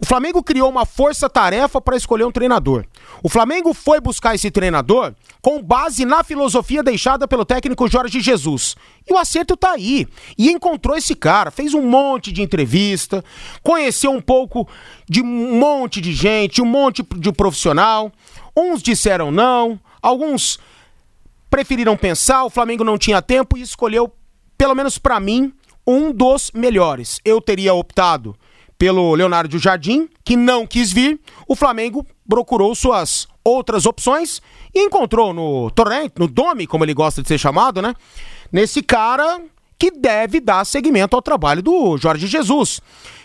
[0.00, 2.84] O Flamengo criou uma força-tarefa para escolher um treinador.
[3.22, 8.76] O Flamengo foi buscar esse treinador com base na filosofia deixada pelo técnico Jorge Jesus.
[9.08, 10.06] E o acerto está aí.
[10.36, 13.24] E encontrou esse cara, fez um monte de entrevista,
[13.62, 14.68] conheceu um pouco
[15.08, 18.12] de um monte de gente, um monte de profissional.
[18.56, 20.58] Uns disseram não, alguns
[21.48, 24.12] preferiram pensar, o Flamengo não tinha tempo e escolheu,
[24.58, 25.52] pelo menos para mim,
[25.86, 27.20] um dos melhores.
[27.24, 28.36] Eu teria optado
[28.78, 31.18] pelo Leonardo Jardim, que não quis vir.
[31.46, 34.42] O Flamengo procurou suas outras opções
[34.74, 37.94] e encontrou no Torrent, no Dome, como ele gosta de ser chamado, né?
[38.52, 39.40] Nesse cara
[39.78, 42.80] que deve dar seguimento ao trabalho do Jorge Jesus.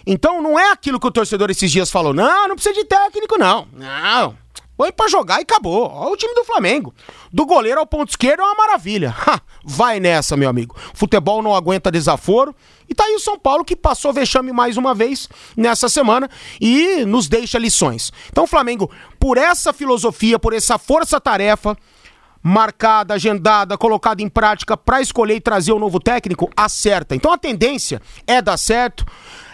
[0.05, 3.37] Então não é aquilo que o torcedor esses dias falou, não, não precisa de técnico
[3.37, 3.67] não.
[3.73, 4.35] Não,
[4.75, 5.91] Põe pra jogar e acabou.
[5.91, 6.93] Olha o time do Flamengo.
[7.31, 9.15] Do goleiro ao ponto esquerdo é uma maravilha.
[9.27, 10.75] Ha, vai nessa, meu amigo.
[10.93, 12.55] Futebol não aguenta desaforo.
[12.89, 16.29] E tá aí o São Paulo que passou vexame mais uma vez nessa semana
[16.59, 18.11] e nos deixa lições.
[18.29, 21.77] Então, Flamengo, por essa filosofia, por essa força-tarefa,
[22.41, 27.15] marcada, agendada, colocada em prática para escolher e trazer o novo técnico, acerta.
[27.15, 29.05] Então a tendência é dar certo.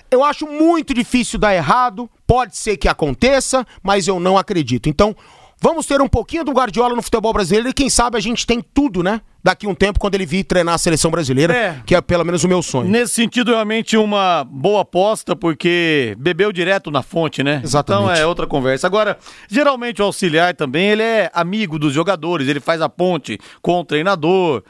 [0.10, 4.90] Eu acho muito difícil dar errado, pode ser que aconteça, mas eu não acredito.
[4.90, 5.16] Então,
[5.62, 8.62] vamos ter um pouquinho do Guardiola no futebol brasileiro e quem sabe a gente tem
[8.62, 9.22] tudo, né?
[9.42, 11.82] Daqui um tempo, quando ele vir treinar a seleção brasileira, é.
[11.86, 12.90] que é pelo menos o meu sonho.
[12.90, 17.62] Nesse sentido, realmente uma boa aposta, porque bebeu direto na fonte, né?
[17.64, 18.04] Exatamente.
[18.04, 18.88] Então é outra conversa.
[18.88, 23.80] Agora, geralmente o auxiliar também, ele é amigo dos jogadores, ele faz a ponte com
[23.80, 24.64] o treinador.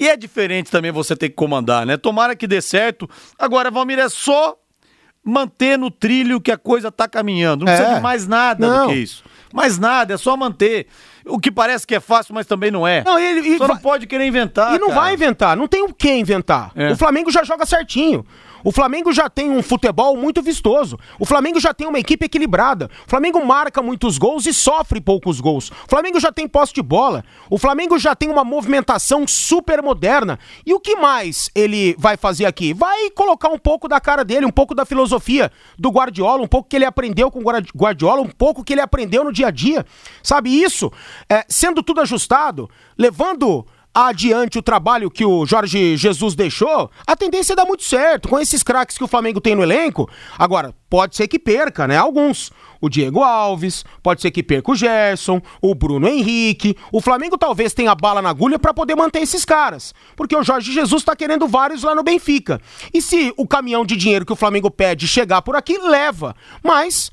[0.00, 1.98] E é diferente também você ter que comandar, né?
[1.98, 3.08] Tomara que dê certo.
[3.38, 4.56] Agora, Valmir, é só
[5.24, 7.64] manter no trilho que a coisa está caminhando.
[7.64, 7.76] Não é.
[7.76, 8.86] precisa de mais nada não.
[8.86, 9.24] do que isso.
[9.52, 10.86] Mais nada, é só manter.
[11.24, 13.04] O que parece que é fácil, mas também não é.
[13.04, 13.76] Não, ele, Só vai...
[13.76, 14.74] não pode querer inventar.
[14.74, 15.00] E não cara.
[15.00, 16.72] vai inventar, não tem o que inventar.
[16.74, 16.90] É.
[16.90, 18.26] O Flamengo já joga certinho.
[18.64, 20.98] O Flamengo já tem um futebol muito vistoso.
[21.18, 22.90] O Flamengo já tem uma equipe equilibrada.
[23.06, 25.70] O Flamengo marca muitos gols e sofre poucos gols.
[25.70, 27.24] O Flamengo já tem posse de bola.
[27.50, 30.38] O Flamengo já tem uma movimentação super moderna.
[30.64, 32.72] E o que mais ele vai fazer aqui?
[32.72, 36.68] Vai colocar um pouco da cara dele, um pouco da filosofia do Guardiola, um pouco
[36.68, 37.44] que ele aprendeu com o
[37.76, 39.84] Guardiola, um pouco que ele aprendeu no dia a dia.
[40.22, 40.90] Sabe isso?
[41.28, 47.52] É, sendo tudo ajustado, levando adiante o trabalho que o Jorge Jesus deixou, a tendência
[47.52, 48.28] é dar muito certo.
[48.28, 51.96] Com esses craques que o Flamengo tem no elenco, agora, pode ser que perca, né?
[51.96, 52.50] Alguns.
[52.80, 56.76] O Diego Alves, pode ser que perca o Gerson, o Bruno Henrique.
[56.90, 59.94] O Flamengo talvez tenha bala na agulha para poder manter esses caras.
[60.16, 62.60] Porque o Jorge Jesus tá querendo vários lá no Benfica.
[62.92, 66.34] E se o caminhão de dinheiro que o Flamengo pede chegar por aqui, leva.
[66.60, 67.12] Mas,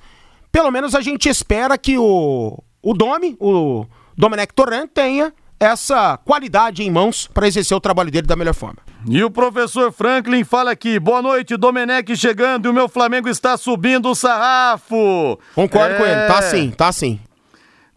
[0.51, 3.85] pelo menos a gente espera que o, o Domi, o
[4.17, 8.77] Domenech Torrent, tenha essa qualidade em mãos para exercer o trabalho dele da melhor forma.
[9.07, 13.57] E o professor Franklin fala aqui: boa noite, Domenech chegando e o meu Flamengo está
[13.57, 15.39] subindo o sarrafo.
[15.53, 15.97] Concordo é...
[15.97, 17.19] com ele, tá sim, tá sim.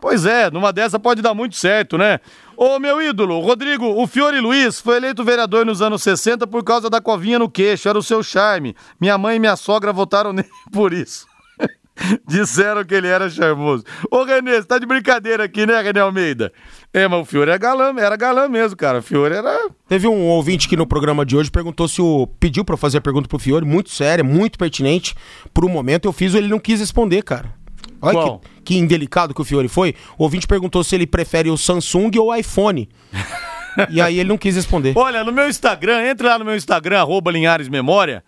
[0.01, 2.19] Pois é, numa dessa pode dar muito certo, né?
[2.57, 6.91] Ô meu ídolo, Rodrigo, o Fiore Luiz foi eleito vereador nos anos 60 por causa
[6.91, 8.75] da covinha no queixo, era o seu charme.
[9.01, 11.27] Minha mãe e minha sogra votaram nele por isso.
[12.27, 13.85] Disseram que ele era charmoso.
[14.11, 16.53] Ô, Renê, você tá de brincadeira aqui, né, René Almeida?
[16.93, 18.99] É, mas o Fiore era galã, era galã mesmo, cara.
[18.99, 19.69] O Fiore era.
[19.89, 22.27] Teve um ouvinte que no programa de hoje perguntou se o.
[22.41, 25.15] pediu pra eu fazer a pergunta pro Fiore, muito séria, muito pertinente.
[25.53, 27.55] Por um momento eu fiz, ele não quis responder, cara.
[28.01, 28.39] Olha Qual?
[28.41, 29.95] que, que indelicado que o Fiore foi.
[30.19, 32.89] O ouvinte perguntou se ele prefere o Samsung ou o iPhone.
[33.89, 34.93] e aí ele não quis responder.
[34.97, 38.25] Olha, no meu Instagram, entre lá no meu Instagram, arroba Linhares Memória.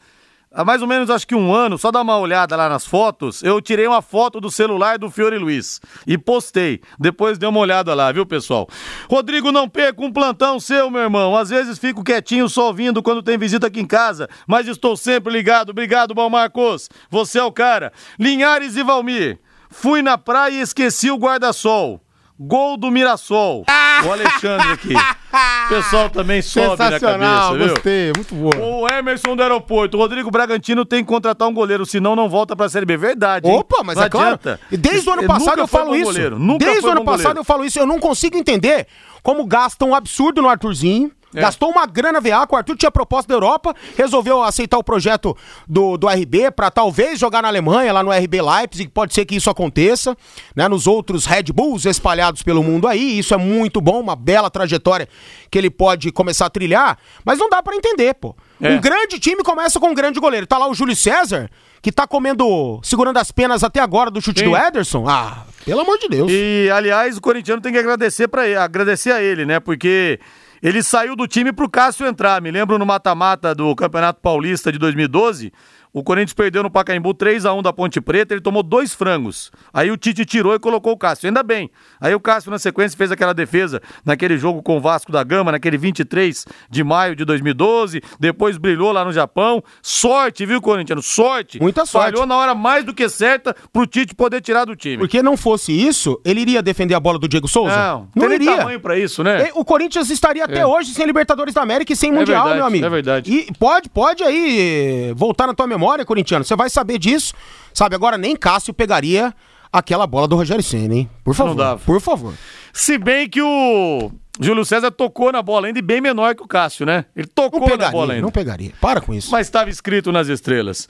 [0.57, 3.43] Há mais ou menos acho que um ano, só dá uma olhada lá nas fotos,
[3.43, 6.81] eu tirei uma foto do celular do Fiore Luiz e postei.
[6.97, 8.69] Depois dê uma olhada lá, viu, pessoal?
[9.11, 11.37] Rodrigo, não perca um plantão seu, meu irmão.
[11.37, 15.33] Às vezes fico quietinho só ouvindo quando tem visita aqui em casa, mas estou sempre
[15.33, 15.71] ligado.
[15.71, 16.89] Obrigado, Bom Marcos.
[17.11, 17.93] Você é o cara.
[18.17, 19.41] Linhares e Valmir.
[19.69, 22.04] Fui na praia e esqueci o guarda-sol.
[22.39, 23.65] Gol do Mirassol.
[24.05, 24.93] O Alexandre aqui.
[24.95, 27.69] O pessoal também sobe na cabeça, viu?
[27.69, 28.57] gostei, muito boa.
[28.59, 29.97] O Emerson do aeroporto.
[29.97, 32.97] O Rodrigo Bragantino tem que contratar um goleiro, senão não volta pra Série B.
[32.97, 33.49] Verdade.
[33.49, 33.57] hein?
[33.57, 34.27] Opa, mas Não é claro.
[34.35, 34.61] adianta.
[34.71, 36.05] E desde o ano Ele passado nunca eu foi falo bom isso.
[36.07, 37.41] goleiro, Nunca desde foi o ano bom passado goleiro.
[37.41, 37.79] eu falo isso.
[37.79, 38.87] Eu não consigo entender
[39.23, 41.13] como gastam um absurdo no Arthurzinho.
[41.35, 41.41] É.
[41.41, 45.97] Gastou uma grana VA, o Arthur tinha proposta da Europa, resolveu aceitar o projeto do,
[45.97, 49.51] do RB pra talvez jogar na Alemanha, lá no RB Leipzig, pode ser que isso
[49.51, 50.17] aconteça,
[50.55, 54.49] né, nos outros Red Bulls espalhados pelo mundo aí, isso é muito bom, uma bela
[54.49, 55.09] trajetória
[55.51, 58.35] que ele pode começar a trilhar, mas não dá pra entender, pô.
[58.61, 58.71] É.
[58.71, 60.47] Um grande time começa com um grande goleiro.
[60.47, 61.51] Tá lá o Júlio César,
[61.83, 64.51] que tá comendo, segurando as penas até agora do chute Sim.
[64.51, 65.05] do Ederson.
[65.09, 66.31] Ah, pelo amor de Deus.
[66.31, 69.61] E, aliás, o corintiano tem que agradecer, ele, agradecer a ele, né?
[69.61, 70.19] Porque
[70.65, 72.41] ele saiu do time pro Cássio entrar.
[72.41, 75.53] Me lembro no mata-mata do Campeonato Paulista de 2012.
[75.95, 79.53] O Corinthians perdeu no Pacaembu 3 a 1 da Ponte Preta, ele tomou dois frangos.
[79.73, 81.29] Aí o Tite tirou e colocou o Cássio.
[81.29, 81.71] Ainda bem.
[82.01, 85.53] Aí o Cássio, na sequência, fez aquela defesa naquele jogo com o Vasco da Gama,
[85.53, 88.03] naquele 23 de maio de 2012.
[88.19, 89.63] Depois brilhou lá no Japão.
[89.81, 91.01] Sorte, viu, Corintiano?
[91.01, 91.61] Sorte.
[91.63, 92.11] Muita sorte.
[92.11, 94.99] Falhou na hora mais do que certa pro Tite poder tirar do time.
[94.99, 97.77] Porque não fosse isso, ele iria defender a bola do Diego Souza?
[97.77, 98.57] Não, não iria.
[98.57, 99.51] tamanho pra isso, né?
[99.55, 100.67] O Corinthians estaria até É.
[100.67, 102.85] hoje sem Libertadores da América e sem Mundial, verdade, meu amigo.
[102.87, 103.31] é verdade.
[103.33, 106.45] E pode, pode aí voltar na tua memória, corintiano.
[106.45, 107.35] Você vai saber disso.
[107.73, 109.35] Sabe, agora nem Cássio pegaria
[109.73, 111.11] aquela bola do Rogério Senna, hein?
[111.25, 111.79] Por favor.
[111.85, 112.35] Por favor.
[112.73, 116.49] Se bem que o Júlio César tocou na bola ainda e bem menor que o
[116.49, 117.05] Cássio, né?
[117.15, 118.23] Ele Não tocou na pegaria, bola ainda.
[118.23, 118.73] não pegaria.
[118.81, 119.31] Para com isso.
[119.31, 120.89] Mas estava escrito nas estrelas.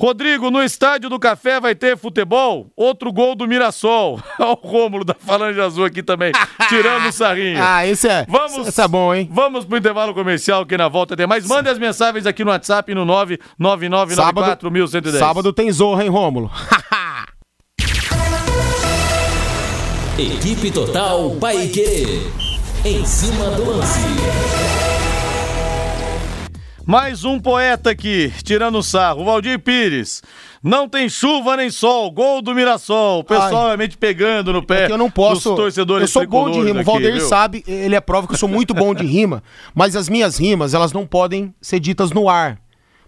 [0.00, 2.70] Rodrigo, no estádio do Café vai ter futebol?
[2.74, 4.18] Outro gol do Mirassol.
[4.40, 6.32] Olha o Rômulo da Falange Azul aqui também,
[6.70, 7.58] tirando o sarrinho.
[7.62, 8.24] Ah, esse é.
[8.26, 9.28] Vamos, Esse é bom, hein?
[9.30, 11.46] Vamos pro intervalo comercial que na volta tem mais.
[11.46, 15.18] Mande as mensagens aqui no WhatsApp no 99994 1110.
[15.18, 16.50] sábado tem Zorra, hein, Rômulo?
[20.18, 22.45] Equipe Total Paique.
[22.88, 23.98] Em cima do lance.
[26.86, 29.22] Mais um poeta aqui, tirando o sarro.
[29.22, 30.22] O Valdir Pires.
[30.62, 32.12] Não tem chuva nem sol.
[32.12, 33.18] Gol do Mirassol.
[33.18, 33.66] O pessoal Ai.
[33.66, 35.48] realmente pegando no pé É que eu não posso.
[35.48, 36.82] dos torcedores eu sou bom de rima.
[36.86, 37.20] O viu?
[37.22, 39.42] sabe, ele é prova que eu sou muito bom de rima,
[39.74, 42.56] mas as minhas rimas, elas não podem ser ditas no ar.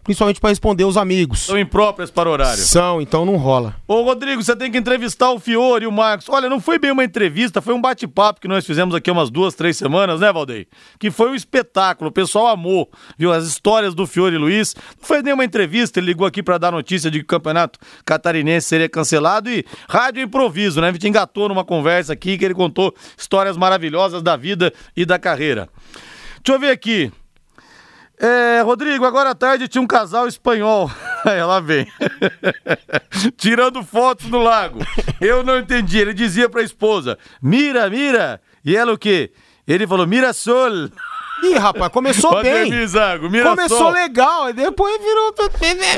[0.08, 1.40] Principalmente pra responder os amigos.
[1.40, 2.62] São impróprias para o horário.
[2.62, 3.76] São, então não rola.
[3.86, 6.30] Ô, Rodrigo, você tem que entrevistar o Fiore e o Marcos.
[6.30, 9.54] Olha, não foi bem uma entrevista, foi um bate-papo que nós fizemos aqui umas duas,
[9.54, 10.66] três semanas, né, Valdeir?
[10.98, 13.30] Que foi um espetáculo, o pessoal amou, viu?
[13.30, 14.74] As histórias do Fiore e Luiz.
[14.98, 17.78] Não foi nem uma entrevista, ele ligou aqui pra dar notícia de que o campeonato
[18.02, 20.88] catarinense seria cancelado e rádio improviso, né?
[20.88, 25.18] A gente engatou numa conversa aqui que ele contou histórias maravilhosas da vida e da
[25.18, 25.68] carreira.
[26.42, 27.12] Deixa eu ver aqui.
[28.20, 30.90] É, Rodrigo, agora à tarde tinha um casal espanhol.
[31.24, 31.86] Aí ela vem.
[33.38, 34.80] Tirando fotos no lago.
[35.20, 35.98] Eu não entendi.
[35.98, 38.40] Ele dizia pra esposa: Mira, mira.
[38.64, 39.30] E ela o quê?
[39.66, 40.90] Ele falou: Mira sol.
[41.42, 42.70] Ih, rapaz, começou bem.
[43.50, 45.34] Começou legal, e depois virou.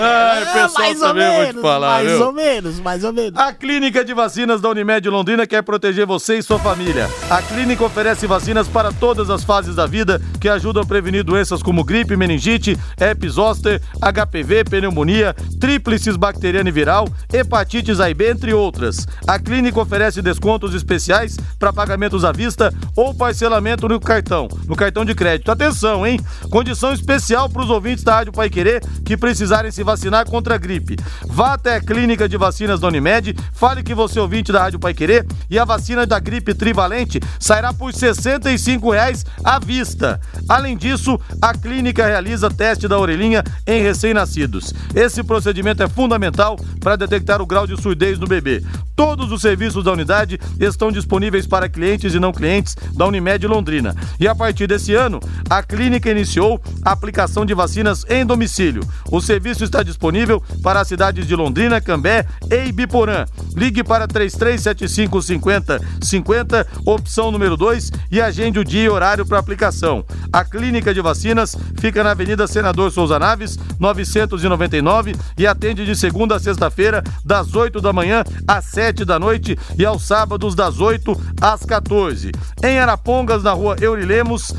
[0.01, 2.27] Ai, o pessoal mais ou menos, falar, mais viu?
[2.27, 3.39] ou menos, mais ou menos.
[3.39, 7.09] A Clínica de Vacinas da Unimed Londrina quer proteger você e sua família.
[7.31, 11.63] A clínica oferece vacinas para todas as fases da vida que ajudam a prevenir doenças
[11.63, 18.31] como gripe, meningite, herpes zoster, HPV, pneumonia, tríplices bacteriana e viral, hepatites A e B,
[18.31, 19.07] entre outras.
[19.27, 25.05] A clínica oferece descontos especiais para pagamentos à vista ou parcelamento no cartão, no cartão
[25.05, 25.30] de crédito.
[25.35, 26.19] Atenção, hein?
[26.51, 30.59] Condição especial para os ouvintes da Rádio Pai Querer que precisarem se vacinar contra a
[30.59, 30.97] gripe.
[31.27, 34.79] Vá até a clínica de vacinas da Unimed, fale que você é ouvinte da Rádio
[34.79, 40.21] Pai Querer e a vacina da gripe trivalente sairá por 65 reais à vista.
[40.49, 44.73] Além disso, a clínica realiza teste da orelhinha em recém-nascidos.
[44.95, 48.63] Esse procedimento é fundamental para detectar o grau de surdez no bebê.
[48.97, 53.95] Todos os serviços da unidade estão disponíveis para clientes e não clientes da Unimed Londrina.
[54.19, 58.83] E a partir desse ano, a clínica iniciou a aplicação de vacinas em domicílio.
[59.11, 63.27] O serviço está disponível para as cidades de Londrina, Cambé e Ibiporã.
[63.55, 69.39] Ligue para 3375 50 50, opção número 2 e agende o dia e horário para
[69.39, 70.05] aplicação.
[70.33, 76.37] A clínica de vacinas fica na Avenida Senador Souza Naves, 999 e atende de segunda
[76.37, 81.19] a sexta-feira, das 8 da manhã às 7 da noite e aos sábados das 8
[81.41, 82.31] às 14.
[82.63, 84.53] Em Arapongas, na rua Eurilemos,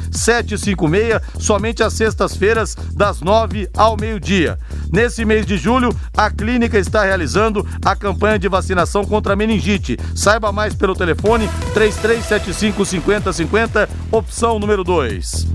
[0.57, 4.57] 756, somente às sextas-feiras, das 9 ao meio-dia.
[4.91, 9.97] Nesse mês de julho, a clínica está realizando a campanha de vacinação contra a meningite.
[10.15, 15.47] Saiba mais pelo telefone 3375 5050, opção número 2.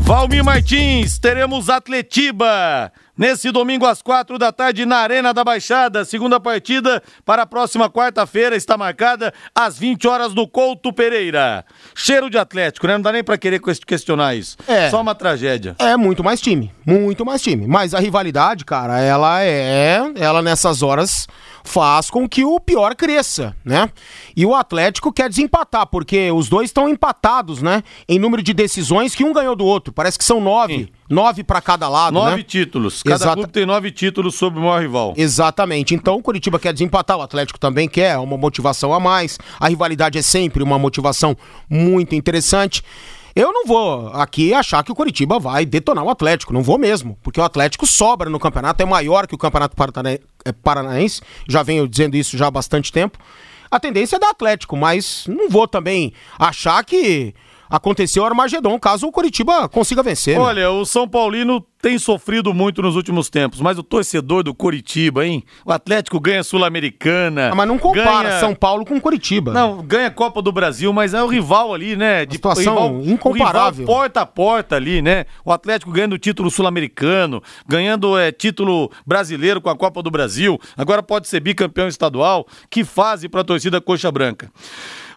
[0.00, 2.90] Valmir Martins, teremos Atletiba
[3.20, 6.06] nesse domingo às quatro da tarde na Arena da Baixada.
[6.06, 11.62] Segunda partida para a próxima quarta-feira está marcada às 20 horas no Couto Pereira.
[11.94, 12.94] Cheiro de Atlético, né?
[12.94, 14.56] Não dá nem para querer questionar isso.
[14.66, 14.88] É.
[14.88, 15.76] Só uma tragédia.
[15.78, 17.66] É muito mais time, muito mais time.
[17.66, 21.26] Mas a rivalidade, cara, ela é, ela nessas horas
[21.62, 23.90] faz com que o pior cresça, né?
[24.34, 27.82] E o Atlético quer desempatar, porque os dois estão empatados, né?
[28.08, 29.92] Em número de decisões que um ganhou do outro.
[29.92, 30.74] Parece que são nove.
[30.84, 30.88] Sim.
[31.08, 32.42] Nove para cada lado, Nove né?
[32.42, 33.02] títulos.
[33.02, 35.12] Cada Exata- clube tem nove títulos sobre o maior rival.
[35.16, 35.94] Exatamente.
[35.94, 39.36] Então o Curitiba quer desempatar, o Atlético também quer, é uma motivação a mais.
[39.58, 41.36] A rivalidade é sempre uma motivação
[41.68, 42.82] muito interessante.
[43.34, 47.16] Eu não vou aqui achar que o Curitiba vai detonar o Atlético, não vou mesmo,
[47.22, 49.76] porque o Atlético sobra no campeonato, é maior que o Campeonato
[50.44, 53.18] eh, Paranaense, já venho dizendo isso já há bastante tempo.
[53.70, 57.32] A tendência é da Atlético, mas não vou também achar que
[57.68, 60.36] aconteceu o Armagedon, caso o Curitiba consiga vencer.
[60.36, 60.42] né?
[60.42, 65.24] Olha, o São Paulino tem sofrido muito nos últimos tempos, mas o torcedor do Curitiba,
[65.26, 65.42] hein?
[65.64, 67.50] O Atlético ganha Sul-Americana.
[67.52, 69.52] Ah, mas não compara ganha- São Paulo com Curitiba.
[69.52, 72.26] Não, ganha Copa do Brasil, mas é o rival ali, né?
[72.26, 73.78] De, situação o rival, incomparável.
[73.84, 75.24] O rival porta a porta ali, né?
[75.44, 80.58] O Atlético ganhando o título sul-americano, ganhando é, título brasileiro com a Copa do Brasil,
[80.76, 82.46] agora pode ser bicampeão estadual.
[82.68, 84.50] Que fase pra torcida coxa branca.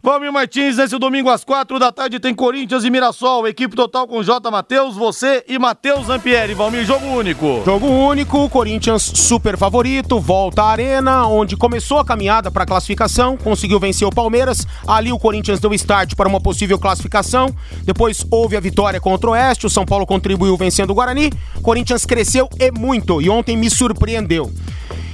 [0.05, 4.22] Valmir Martins, nesse domingo às quatro da tarde tem Corinthians e Mirassol, equipe total com
[4.22, 4.51] J.
[4.51, 6.09] Matheus, você e Matheus
[6.54, 6.56] Zampieri.
[6.56, 7.62] Valmir, jogo único.
[7.66, 13.38] Jogo único, Corinthians super favorito, volta à arena, onde começou a caminhada para a classificação,
[13.38, 14.66] conseguiu vencer o Palmeiras.
[14.88, 17.54] Ali o Corinthians deu start para uma possível classificação.
[17.84, 21.32] Depois houve a vitória contra o Oeste, o São Paulo contribuiu vencendo o Guarani.
[21.62, 24.51] Corinthians cresceu e muito e ontem me surpreendeu.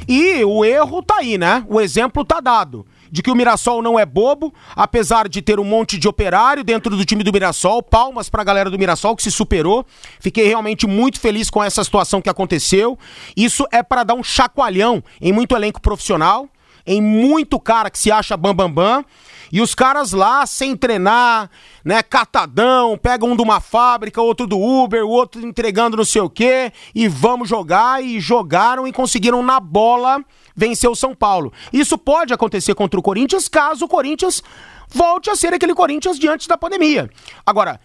[0.08, 1.64] E o erro tá aí, né?
[1.70, 2.86] O exemplo tá dado.
[3.12, 6.96] De que o Mirassol não é bobo, apesar de ter um monte de operário dentro
[6.96, 7.82] do time do Mirassol.
[7.82, 9.86] Palmas pra galera do Mirassol que se superou.
[10.20, 12.98] Fiquei realmente muito feliz com essa situação que aconteceu.
[13.36, 16.48] Isso é para dar um chacoalhão em muito elenco profissional,
[16.86, 18.70] em muito cara que se acha bambambam.
[18.70, 19.06] Bam, bam,
[19.52, 21.50] e os caras lá, sem treinar,
[21.84, 26.22] né, catadão, pegam um de uma fábrica, outro do Uber, o outro entregando não sei
[26.22, 30.24] o quê, e vamos jogar, e jogaram e conseguiram na bola
[30.56, 31.54] vencer o São Paulo.
[31.72, 34.44] Isso pode acontecer contra o Corinthians, caso o Corinthians
[34.90, 37.10] volte a ser aquele Corinthians de antes da pandemia.
[37.46, 37.80] Agora,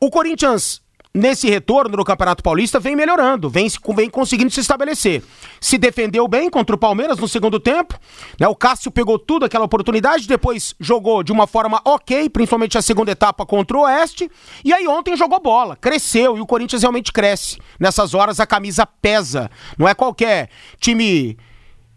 [0.00, 0.80] o Corinthians
[1.16, 5.24] nesse retorno no Campeonato Paulista vem melhorando, vem, vem conseguindo se estabelecer.
[5.58, 7.98] Se defendeu bem contra o Palmeiras no segundo tempo,
[8.38, 8.46] né?
[8.46, 13.10] O Cássio pegou tudo aquela oportunidade, depois jogou de uma forma ok, principalmente a segunda
[13.10, 14.30] etapa contra o Oeste,
[14.62, 17.58] e aí ontem jogou bola, cresceu e o Corinthians realmente cresce.
[17.80, 21.38] Nessas horas a camisa pesa, não é qualquer time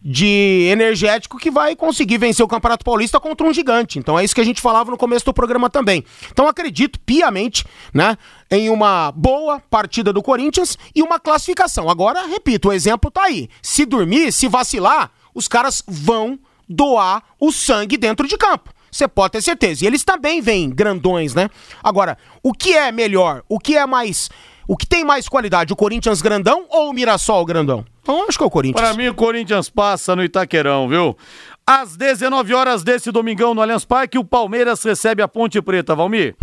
[0.02, 4.00] de energético que vai conseguir vencer o Campeonato Paulista contra um gigante.
[4.00, 6.04] Então é isso que a gente falava no começo do programa também.
[6.32, 8.18] Então acredito piamente, né,
[8.50, 11.90] em uma boa partida do Corinthians e uma classificação.
[11.90, 13.50] Agora, repito, o exemplo tá aí.
[13.62, 18.72] Se dormir, se vacilar, os caras vão doar o sangue dentro de campo.
[18.92, 19.84] Você pode ter certeza.
[19.84, 21.50] E eles também vêm grandões, né?
[21.84, 23.44] Agora, o que é melhor?
[23.48, 24.30] O que é mais
[24.70, 27.84] o que tem mais qualidade, o Corinthians grandão ou o Mirassol grandão?
[28.04, 28.80] Então, acho que é o Corinthians.
[28.80, 31.18] Para mim, o Corinthians passa no Itaquerão, viu?
[31.66, 36.36] Às 19 horas desse domingão no Allianz Parque, o Palmeiras recebe a Ponte Preta, Valmir.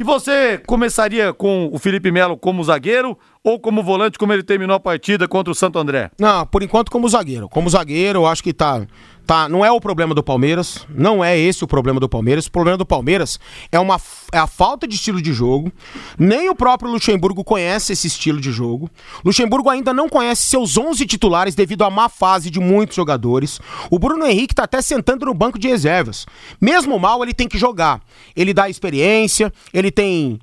[0.00, 4.74] E você começaria com o Felipe Melo como zagueiro ou como volante, como ele terminou
[4.74, 6.10] a partida contra o Santo André?
[6.18, 7.50] Não, por enquanto como zagueiro.
[7.50, 8.86] Como zagueiro, eu acho que tá,
[9.26, 9.48] tá.
[9.48, 10.86] Não é o problema do Palmeiras.
[10.88, 12.46] Não é esse o problema do Palmeiras.
[12.46, 13.38] O problema do Palmeiras
[13.70, 14.00] é, uma,
[14.32, 15.72] é a falta de estilo de jogo.
[16.18, 18.90] Nem o próprio Luxemburgo conhece esse estilo de jogo.
[19.24, 23.60] Luxemburgo ainda não conhece seus 11 titulares devido à má fase de muitos jogadores.
[23.90, 26.26] O Bruno Henrique tá até sentando no banco de reservas.
[26.60, 28.00] Mesmo mal, ele tem que jogar.
[28.36, 30.40] Ele dá experiência, ele tem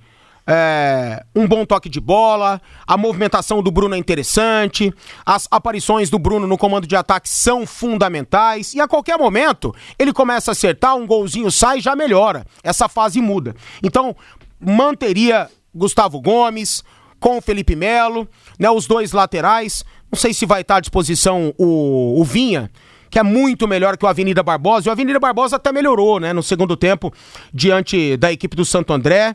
[0.53, 4.93] é, um bom toque de bola, a movimentação do Bruno é interessante,
[5.25, 10.11] as aparições do Bruno no comando de ataque são fundamentais e a qualquer momento ele
[10.11, 12.45] começa a acertar, um golzinho sai já melhora.
[12.61, 13.55] Essa fase muda.
[13.81, 14.13] Então,
[14.59, 16.83] manteria Gustavo Gomes
[17.17, 18.27] com o Felipe Melo,
[18.59, 19.85] né, os dois laterais.
[20.11, 22.69] Não sei se vai estar à disposição o, o Vinha,
[23.09, 24.87] que é muito melhor que o Avenida Barbosa.
[24.87, 27.13] E o Avenida Barbosa até melhorou, né, no segundo tempo,
[27.53, 29.33] diante da equipe do Santo André.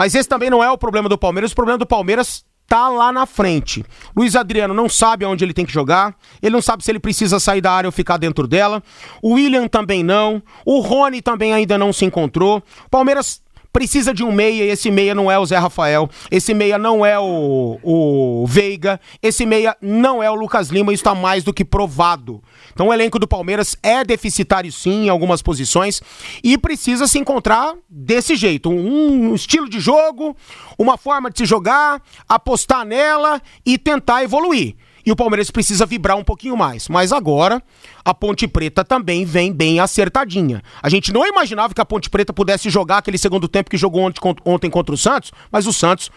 [0.00, 1.52] Mas esse também não é o problema do Palmeiras.
[1.52, 3.84] O problema do Palmeiras tá lá na frente.
[4.16, 7.38] Luiz Adriano não sabe aonde ele tem que jogar, ele não sabe se ele precisa
[7.38, 8.82] sair da área ou ficar dentro dela.
[9.20, 10.42] O William também não.
[10.64, 12.62] O Rony também ainda não se encontrou.
[12.90, 13.42] Palmeiras
[13.72, 17.04] precisa de um meia e esse meia não é o Zé Rafael, esse meia não
[17.04, 21.52] é o, o Veiga, esse meia não é o Lucas Lima, isso está mais do
[21.52, 22.42] que provado.
[22.72, 26.02] Então o elenco do Palmeiras é deficitário sim em algumas posições
[26.42, 30.36] e precisa se encontrar desse jeito, um, um estilo de jogo,
[30.78, 34.76] uma forma de se jogar, apostar nela e tentar evoluir
[35.10, 36.88] e o Palmeiras precisa vibrar um pouquinho mais.
[36.88, 37.60] Mas agora,
[38.04, 40.62] a Ponte Preta também vem bem acertadinha.
[40.80, 44.08] A gente não imaginava que a Ponte Preta pudesse jogar aquele segundo tempo que jogou
[44.44, 46.12] ontem contra o Santos, mas o Santos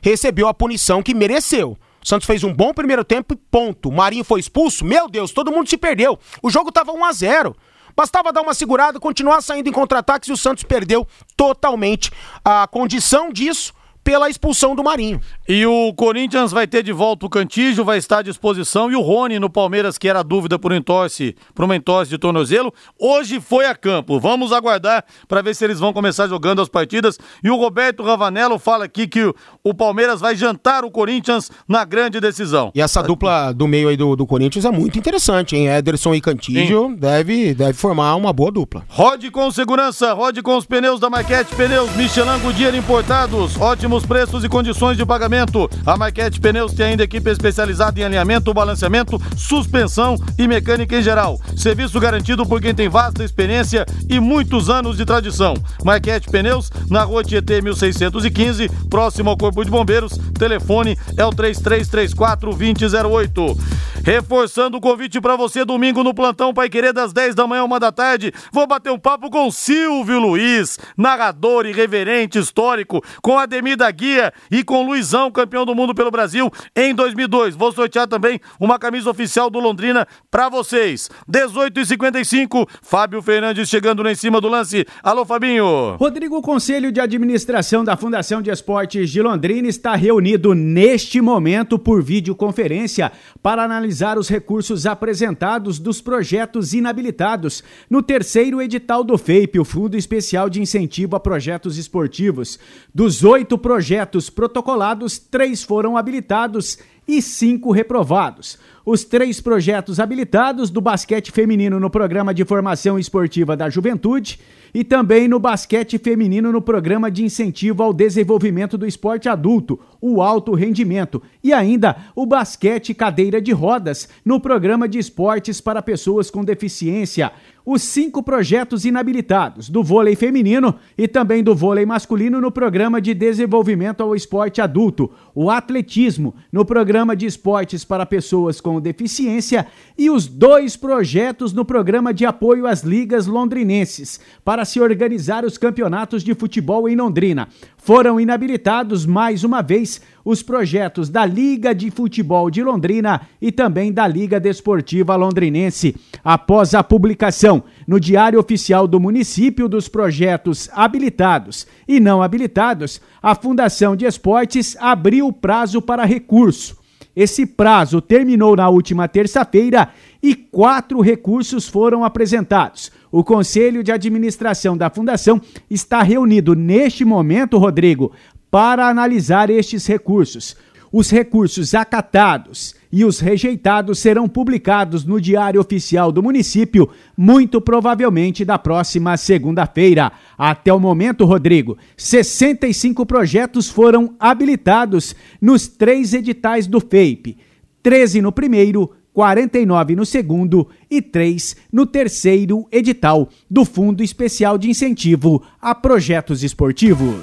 [0.00, 1.76] recebeu a punição que mereceu.
[2.02, 3.90] O Santos fez um bom primeiro tempo e ponto.
[3.90, 4.82] O Marinho foi expulso.
[4.82, 6.18] Meu Deus, todo mundo se perdeu.
[6.42, 7.56] O jogo estava 1 a 0.
[7.94, 12.10] Bastava dar uma segurada, continuar saindo em contra-ataques e o Santos perdeu totalmente
[12.42, 13.74] a condição disso
[14.08, 15.20] pela expulsão do Marinho.
[15.46, 18.90] E o Corinthians vai ter de volta o Cantígio, vai estar à disposição.
[18.90, 22.72] E o Rony no Palmeiras, que era dúvida por entorse, por uma entorse de tornozelo,
[22.98, 24.18] hoje foi a campo.
[24.18, 27.18] Vamos aguardar para ver se eles vão começar jogando as partidas.
[27.44, 31.84] E o Roberto Ravanello fala aqui que o, o Palmeiras vai jantar o Corinthians na
[31.84, 32.72] grande decisão.
[32.74, 35.68] E essa dupla do meio aí do, do Corinthians é muito interessante, hein?
[35.68, 38.86] Ederson e Cantígio deve, deve formar uma boa dupla.
[38.88, 43.54] Rode com segurança, rode com os pneus da Maquete Pneus Michelin Goodyear importados.
[43.60, 45.68] Ótimos preços e condições de pagamento.
[45.84, 51.40] A Maquete Pneus tem ainda equipe especializada em alinhamento, balanceamento, suspensão e mecânica em geral.
[51.56, 55.54] Serviço garantido por quem tem vasta experiência e muitos anos de tradição.
[55.84, 60.18] Maquete Pneus, na rua Tietê 1615, próximo ao Corpo de Bombeiros.
[60.38, 63.58] Telefone é o 3334 2008.
[64.04, 67.80] Reforçando o convite para você domingo no plantão Pai Querer das 10 da manhã, uma
[67.80, 68.32] da tarde.
[68.52, 74.62] Vou bater um papo com Silvio Luiz, narrador irreverente, histórico, com Ademir da Guia e
[74.62, 77.54] com Luizão, campeão do mundo pelo Brasil em 2002.
[77.54, 81.08] Vou sortear também uma camisa oficial do Londrina para vocês.
[81.26, 84.86] 18 e 55 Fábio Fernandes chegando lá em cima do lance.
[85.02, 85.96] Alô, Fabinho.
[85.96, 91.78] Rodrigo, o Conselho de Administração da Fundação de Esportes de Londrina está reunido neste momento
[91.78, 93.12] por videoconferência
[93.42, 99.96] para analisar os recursos apresentados dos projetos inabilitados no terceiro edital do FEIP, o Fundo
[99.96, 102.58] Especial de Incentivo a Projetos Esportivos.
[102.94, 108.58] Dos oito projetos protocolados, três foram habilitados e cinco reprovados.
[108.82, 114.40] Os três projetos habilitados do basquete feminino no Programa de Formação Esportiva da Juventude
[114.72, 120.22] e também no basquete feminino no Programa de Incentivo ao Desenvolvimento do Esporte Adulto, o
[120.22, 126.30] Alto Rendimento, e ainda o basquete cadeira de rodas no Programa de Esportes para Pessoas
[126.30, 127.32] com Deficiência.
[127.70, 133.12] Os cinco projetos inabilitados do vôlei feminino e também do vôlei masculino no programa de
[133.12, 139.66] desenvolvimento ao esporte adulto, o atletismo no programa de esportes para pessoas com deficiência
[139.98, 145.58] e os dois projetos no programa de apoio às ligas londrinenses para se organizar os
[145.58, 147.48] campeonatos de futebol em Londrina.
[147.88, 153.90] Foram inabilitados mais uma vez os projetos da Liga de Futebol de Londrina e também
[153.90, 155.96] da Liga Desportiva Londrinense.
[156.22, 163.34] Após a publicação no Diário Oficial do Município dos projetos habilitados e não habilitados, a
[163.34, 166.76] Fundação de Esportes abriu prazo para recurso.
[167.16, 169.88] Esse prazo terminou na última terça-feira
[170.22, 172.90] e quatro recursos foram apresentados.
[173.10, 175.40] O Conselho de Administração da Fundação
[175.70, 178.12] está reunido neste momento, Rodrigo,
[178.50, 180.56] para analisar estes recursos.
[180.90, 188.44] Os recursos acatados e os rejeitados serão publicados no Diário Oficial do Município, muito provavelmente
[188.44, 190.10] da próxima segunda-feira.
[190.36, 197.36] Até o momento, Rodrigo, 65 projetos foram habilitados nos três editais do FEIP:
[197.82, 204.70] 13 no primeiro, 49 no segundo e 3 no terceiro edital do Fundo Especial de
[204.70, 207.16] Incentivo a Projetos Esportivos.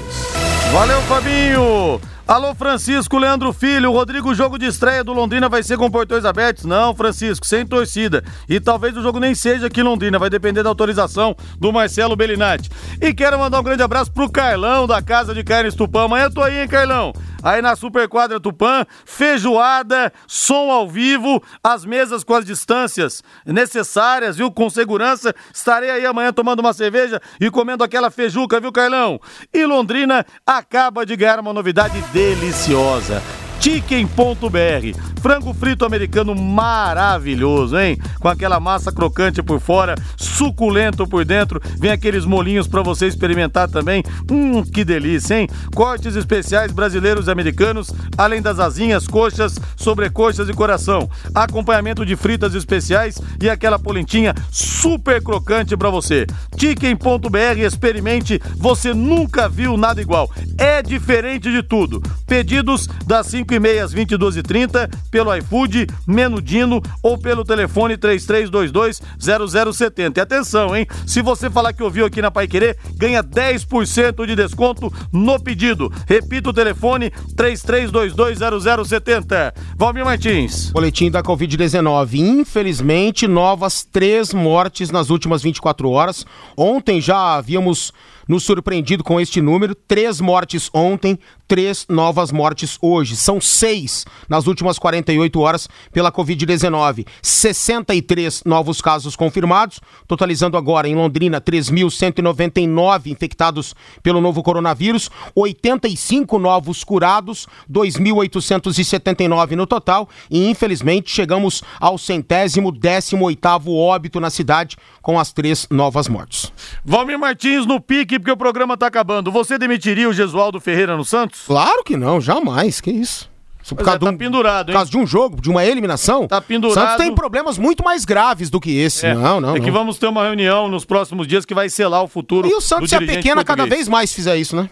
[0.73, 2.01] Valeu, Fabinho!
[2.27, 6.25] Alô, Francisco Leandro Filho, Rodrigo, o jogo de estreia do Londrina vai ser com portões
[6.25, 6.65] abertos?
[6.65, 8.23] Não, Francisco, sem torcida.
[8.49, 12.15] E talvez o jogo nem seja aqui em Londrina, vai depender da autorização do Marcelo
[12.15, 12.69] Bellinati.
[12.99, 16.05] E quero mandar um grande abraço pro Carlão da Casa de Carnes Tupã.
[16.05, 17.13] Amanhã eu tô aí, hein, Carlão?
[17.45, 24.51] Aí na Superquadra Tupã, feijoada, som ao vivo, as mesas com as distâncias necessárias, viu?
[24.51, 25.31] Com segurança.
[25.53, 29.19] Estarei aí amanhã tomando uma cerveja e comendo aquela feijuca, viu, Carlão?
[29.53, 33.21] E Londrina acaba de ganhar uma novidade deliciosa.
[33.65, 35.15] Chicken.br.
[35.19, 37.97] Frango frito americano maravilhoso, hein?
[38.19, 41.59] Com aquela massa crocante por fora, suculento por dentro.
[41.79, 44.03] Vem aqueles molinhos para você experimentar também.
[44.29, 45.49] Hum, que delícia, hein?
[45.73, 51.09] Cortes especiais brasileiros e americanos, além das asinhas, coxas, sobrecoxas e coração.
[51.33, 56.27] Acompanhamento de fritas especiais e aquela polentinha super crocante para você.
[56.55, 60.29] Chicken.br, experimente, você nunca viu nada igual.
[60.55, 61.99] É diferente de tudo.
[62.27, 67.97] Pedidos das 5 e meia às 22 e 30 pelo iFood, Menudino ou pelo telefone
[67.97, 70.17] 3322-0070.
[70.17, 70.85] E atenção, hein?
[71.05, 75.91] Se você falar que ouviu aqui na Pai Querer, ganha 10% de desconto no pedido.
[76.07, 79.53] Repita o telefone 3322-0070.
[79.77, 80.71] Valmir Martins.
[80.71, 82.15] Boletim da Covid-19.
[82.15, 86.25] Infelizmente, novas três mortes nas últimas 24 horas.
[86.57, 87.91] Ontem já havíamos
[88.27, 89.75] nos surpreendido com este número.
[89.75, 91.17] Três mortes ontem,
[91.47, 93.15] três novas mortes hoje.
[93.15, 97.05] São seis nas últimas 48 horas pela Covid-19.
[97.21, 106.83] 63 novos casos confirmados, totalizando agora em Londrina 3.199 infectados pelo novo coronavírus, 85 novos
[106.83, 115.19] curados, 2.879 no total e infelizmente chegamos ao centésimo décimo oitavo óbito na cidade com
[115.19, 116.51] as três novas mortes.
[116.83, 119.31] Valmir Martins no pique porque o programa tá acabando.
[119.31, 121.43] Você demitiria o Gesualdo Ferreira no Santos?
[121.45, 122.81] Claro que não, jamais.
[122.81, 123.29] Que isso?
[123.69, 124.73] Por causa, é, tá um, pendurado, hein?
[124.73, 126.27] Por causa de um jogo, de uma eliminação.
[126.27, 126.75] Tá pendurado.
[126.75, 129.07] Santos tem problemas muito mais graves do que esse.
[129.07, 129.55] É, não, não.
[129.55, 132.47] É que vamos ter uma reunião nos próximos dias que vai selar o futuro.
[132.47, 133.45] E o Santos se a pequena português.
[133.45, 134.69] cada vez mais fizer isso, né?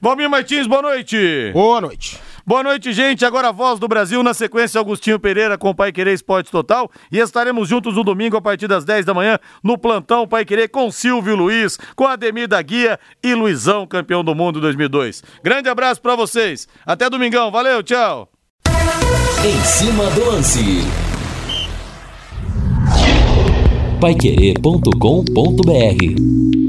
[0.00, 1.50] Valmir Martins, boa noite.
[1.52, 2.20] Boa noite.
[2.46, 3.24] Boa noite, gente.
[3.24, 6.88] Agora a voz do Brasil, na sequência, Augustinho Pereira com o Pai Querer Esporte Total.
[7.10, 10.68] E estaremos juntos no domingo a partir das 10 da manhã no plantão Pai Querer
[10.68, 15.24] com Silvio Luiz, com Ademir da Guia e Luizão, campeão do mundo 2002.
[15.42, 16.68] Grande abraço para vocês.
[16.86, 17.50] Até domingão.
[17.50, 18.28] Valeu, tchau.
[19.44, 20.84] Em cima do lance.
[24.00, 26.65] Paiquerê.com.br